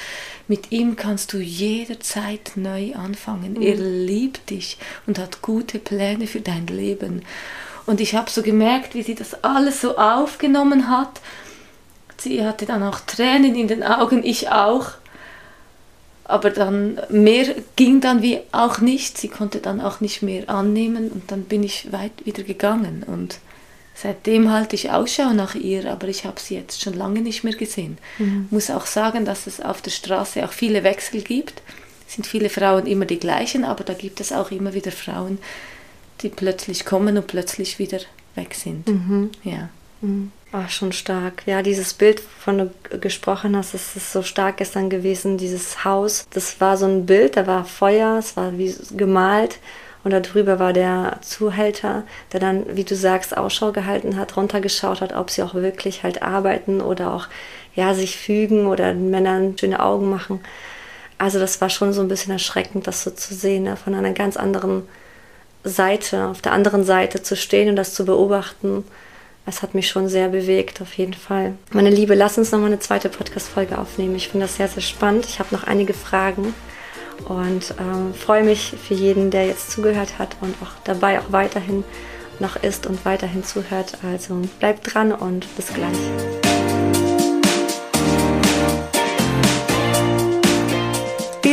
Mit 0.49 0.73
ihm 0.73 0.97
kannst 0.97 1.33
du 1.33 1.39
jederzeit 1.39 2.53
neu 2.57 2.95
anfangen. 2.95 3.55
Mhm. 3.55 3.63
Er 3.63 3.75
liebt 3.77 4.51
dich 4.51 4.79
und 5.07 5.19
hat 5.19 5.43
gute 5.43 5.79
Pläne 5.79 6.27
für 6.27 6.41
dein 6.41 6.67
Leben. 6.67 7.23
Und 7.87 8.01
ich 8.01 8.15
habe 8.17 8.31
so 8.31 8.43
gemerkt, 8.43 8.95
wie 8.95 9.03
sie 9.03 9.15
das 9.15 9.45
alles 9.45 9.81
so 9.81 9.97
aufgenommen 9.97 10.89
hat. 10.89 11.21
Sie 12.19 12.45
hatte 12.45 12.67
dann 12.67 12.83
auch 12.83 13.01
Tränen 13.01 13.55
in 13.55 13.69
den 13.69 13.85
Augen, 13.85 14.25
ich 14.25 14.51
auch 14.51 14.93
aber 16.29 16.51
dann 16.51 17.01
mehr 17.09 17.55
ging 17.77 18.01
dann 18.01 18.23
wie 18.23 18.41
auch 18.53 18.81
nicht. 18.81 19.17
Sie 19.19 19.29
konnte 19.29 19.59
dann 19.61 19.81
auch 19.81 20.01
nicht 20.01 20.23
mehr 20.23 20.49
annehmen 20.49 21.11
und 21.11 21.31
dann 21.31 21.45
bin 21.45 21.63
ich 21.63 21.93
weit 21.93 22.25
wieder 22.25 22.43
gegangen 22.43 23.05
und 23.07 23.39
seitdem 23.95 24.51
halte 24.51 24.75
ich 24.75 24.91
Ausschau 24.91 25.33
nach 25.33 25.55
ihr, 25.55 25.91
aber 25.91 26.09
ich 26.09 26.25
habe 26.25 26.41
sie 26.41 26.57
jetzt 26.57 26.83
schon 26.83 26.95
lange 26.95 27.21
nicht 27.21 27.45
mehr 27.45 27.55
gesehen. 27.55 27.99
Mhm. 28.19 28.49
Muss 28.51 28.71
auch 28.71 28.87
sagen, 28.87 29.25
dass 29.25 29.47
es 29.47 29.61
auf 29.61 29.81
der 29.81 29.93
Straße 29.93 30.45
auch 30.45 30.53
viele 30.53 30.83
Wechsel 30.83 31.23
gibt. 31.23 31.63
Es 32.09 32.15
sind 32.15 32.27
viele 32.27 32.51
Frauen 32.51 32.87
immer 32.87 33.05
die 33.05 33.19
gleichen, 33.19 33.65
aber 33.65 33.85
da 33.85 33.95
gibt 33.95 34.21
es 34.21 34.33
auch 34.33 34.51
immer 34.51 34.75
wieder 34.75 34.93
Frauen, 34.93 35.39
die 36.23 36.29
plötzlich 36.29 36.85
kommen 36.85 37.17
und 37.17 37.27
plötzlich 37.27 37.79
wieder 37.79 38.01
weg 38.35 38.55
sind. 38.55 38.89
Mhm. 38.89 39.31
Ja. 39.45 39.69
Mhm. 40.07 40.33
Oh, 40.53 40.69
schon 40.69 40.93
stark. 40.93 41.43
Ja, 41.47 41.61
dieses 41.61 41.93
Bild, 41.93 42.21
von 42.21 42.59
du 42.59 42.99
gesprochen 42.99 43.57
hast, 43.57 43.75
das 43.75 43.97
ist 43.97 44.13
so 44.13 44.23
stark 44.23 44.59
gestern 44.59 44.89
gewesen, 44.89 45.37
dieses 45.37 45.85
Haus. 45.85 46.27
Das 46.31 46.61
war 46.61 46.77
so 46.77 46.87
ein 46.87 47.05
Bild, 47.05 47.37
da 47.37 47.47
war 47.47 47.65
Feuer, 47.65 48.17
es 48.19 48.37
war 48.37 48.57
wie 48.57 48.75
gemalt 48.97 49.59
und 50.05 50.13
darüber 50.13 50.59
war 50.59 50.73
der 50.73 51.19
Zuhälter, 51.21 52.05
der 52.33 52.41
dann, 52.41 52.77
wie 52.77 52.85
du 52.85 52.95
sagst, 52.95 53.37
Ausschau 53.37 53.73
gehalten 53.73 54.17
hat, 54.17 54.37
runtergeschaut 54.37 55.01
hat, 55.01 55.13
ob 55.15 55.31
sie 55.31 55.43
auch 55.43 55.55
wirklich 55.55 56.05
halt 56.05 56.23
arbeiten 56.23 56.81
oder 56.81 57.13
auch 57.13 57.27
ja, 57.75 57.93
sich 57.93 58.17
fügen 58.17 58.67
oder 58.67 58.95
den 58.95 59.11
Männern 59.11 59.59
schöne 59.59 59.81
Augen 59.81 60.09
machen. 60.09 60.41
Also 61.19 61.39
das 61.41 61.61
war 61.61 61.71
schon 61.71 61.93
so 61.93 62.03
ein 62.03 62.09
bisschen 62.09 62.33
erschreckend, 62.33 62.87
das 62.87 63.03
so 63.03 63.11
zu 63.11 63.35
sehen, 63.35 63.65
ne? 63.65 63.77
von 63.77 63.95
einer 63.95 64.13
ganz 64.13 64.37
anderen 64.37 64.85
Seite, 65.65 66.29
auf 66.29 66.41
der 66.41 66.53
anderen 66.53 66.85
Seite 66.85 67.23
zu 67.23 67.37
stehen 67.37 67.69
und 67.69 67.77
das 67.77 67.95
zu 67.95 68.05
beobachten 68.05 68.85
es 69.47 69.63
hat 69.63 69.75
mich 69.75 69.89
schon 69.89 70.09
sehr 70.09 70.29
bewegt, 70.29 70.81
auf 70.81 70.93
jeden 70.95 71.15
Fall. 71.15 71.55
Meine 71.73 71.91
Liebe, 71.91 72.15
lass 72.15 72.37
uns 72.37 72.51
nochmal 72.51 72.69
eine 72.69 72.81
zweite 72.81 73.09
Podcast-Folge 73.09 73.79
aufnehmen. 73.79 74.17
Ich 74.17 74.29
finde 74.29 74.47
das 74.47 74.57
sehr, 74.57 74.69
sehr 74.69 74.83
spannend. 74.83 75.27
Ich 75.27 75.39
habe 75.39 75.55
noch 75.55 75.65
einige 75.65 75.95
Fragen 75.95 76.53
und 77.29 77.75
ähm, 77.79 78.13
freue 78.13 78.43
mich 78.43 78.75
für 78.83 78.95
jeden, 78.95 79.31
der 79.31 79.47
jetzt 79.47 79.71
zugehört 79.71 80.19
hat 80.19 80.37
und 80.41 80.55
auch 80.63 80.73
dabei 80.85 81.21
auch 81.21 81.31
weiterhin 81.31 81.85
noch 82.41 82.57
ist 82.57 82.87
und 82.87 83.05
weiterhin 83.05 83.45
zuhört. 83.45 83.99
Also 84.03 84.43
bleibt 84.59 84.93
dran 84.93 85.13
und 85.13 85.47
bis 85.57 85.73
gleich. 85.73 85.97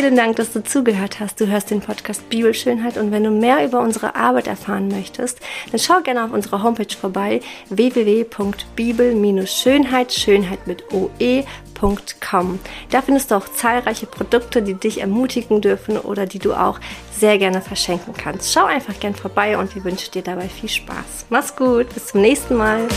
Vielen 0.04 0.18
Dank, 0.18 0.36
dass 0.36 0.52
du 0.52 0.62
zugehört 0.62 1.22
hast. 1.22 1.40
Du 1.40 1.48
hörst 1.48 1.72
den 1.72 1.80
Podcast 1.80 2.28
Bibelschönheit 2.28 2.98
und 2.98 3.14
wenn 3.14 3.24
du 3.24 3.32
mehr 3.32 3.64
über 3.64 3.80
unsere 3.80 4.18
Arbeit 4.18 4.48
erfahren 4.48 4.90
möchtest, 4.90 5.40
dann 5.72 5.80
schau 5.80 6.02
gerne 6.02 6.26
auf 6.26 6.34
unserer 6.34 6.62
Homepage 6.62 6.94
vorbei 6.94 7.40
www.bibel-schönheit, 7.70 10.12
Schönheit 10.12 10.68
mit 10.68 10.84
oe.com. 10.92 12.60
Da 12.90 13.02
findest 13.02 13.32
du 13.32 13.36
auch 13.36 13.48
zahlreiche 13.48 14.06
Produkte, 14.06 14.62
die 14.62 14.74
dich 14.74 15.00
ermutigen 15.00 15.62
dürfen 15.62 15.98
oder 15.98 16.26
die 16.26 16.40
du 16.40 16.54
auch 16.54 16.82
sehr 17.18 17.38
gerne 17.38 17.62
verschenken 17.62 18.14
kannst. 18.14 18.52
Schau 18.52 18.66
einfach 18.66 19.00
gern 19.00 19.16
vorbei 19.16 19.58
und 19.58 19.74
wir 19.74 19.86
wünschen 19.86 20.12
dir 20.12 20.22
dabei 20.22 20.50
viel 20.50 20.68
Spaß. 20.68 21.28
Mach's 21.30 21.56
gut, 21.56 21.88
bis 21.94 22.08
zum 22.08 22.20
nächsten 22.20 22.58
Mal. 22.58 22.90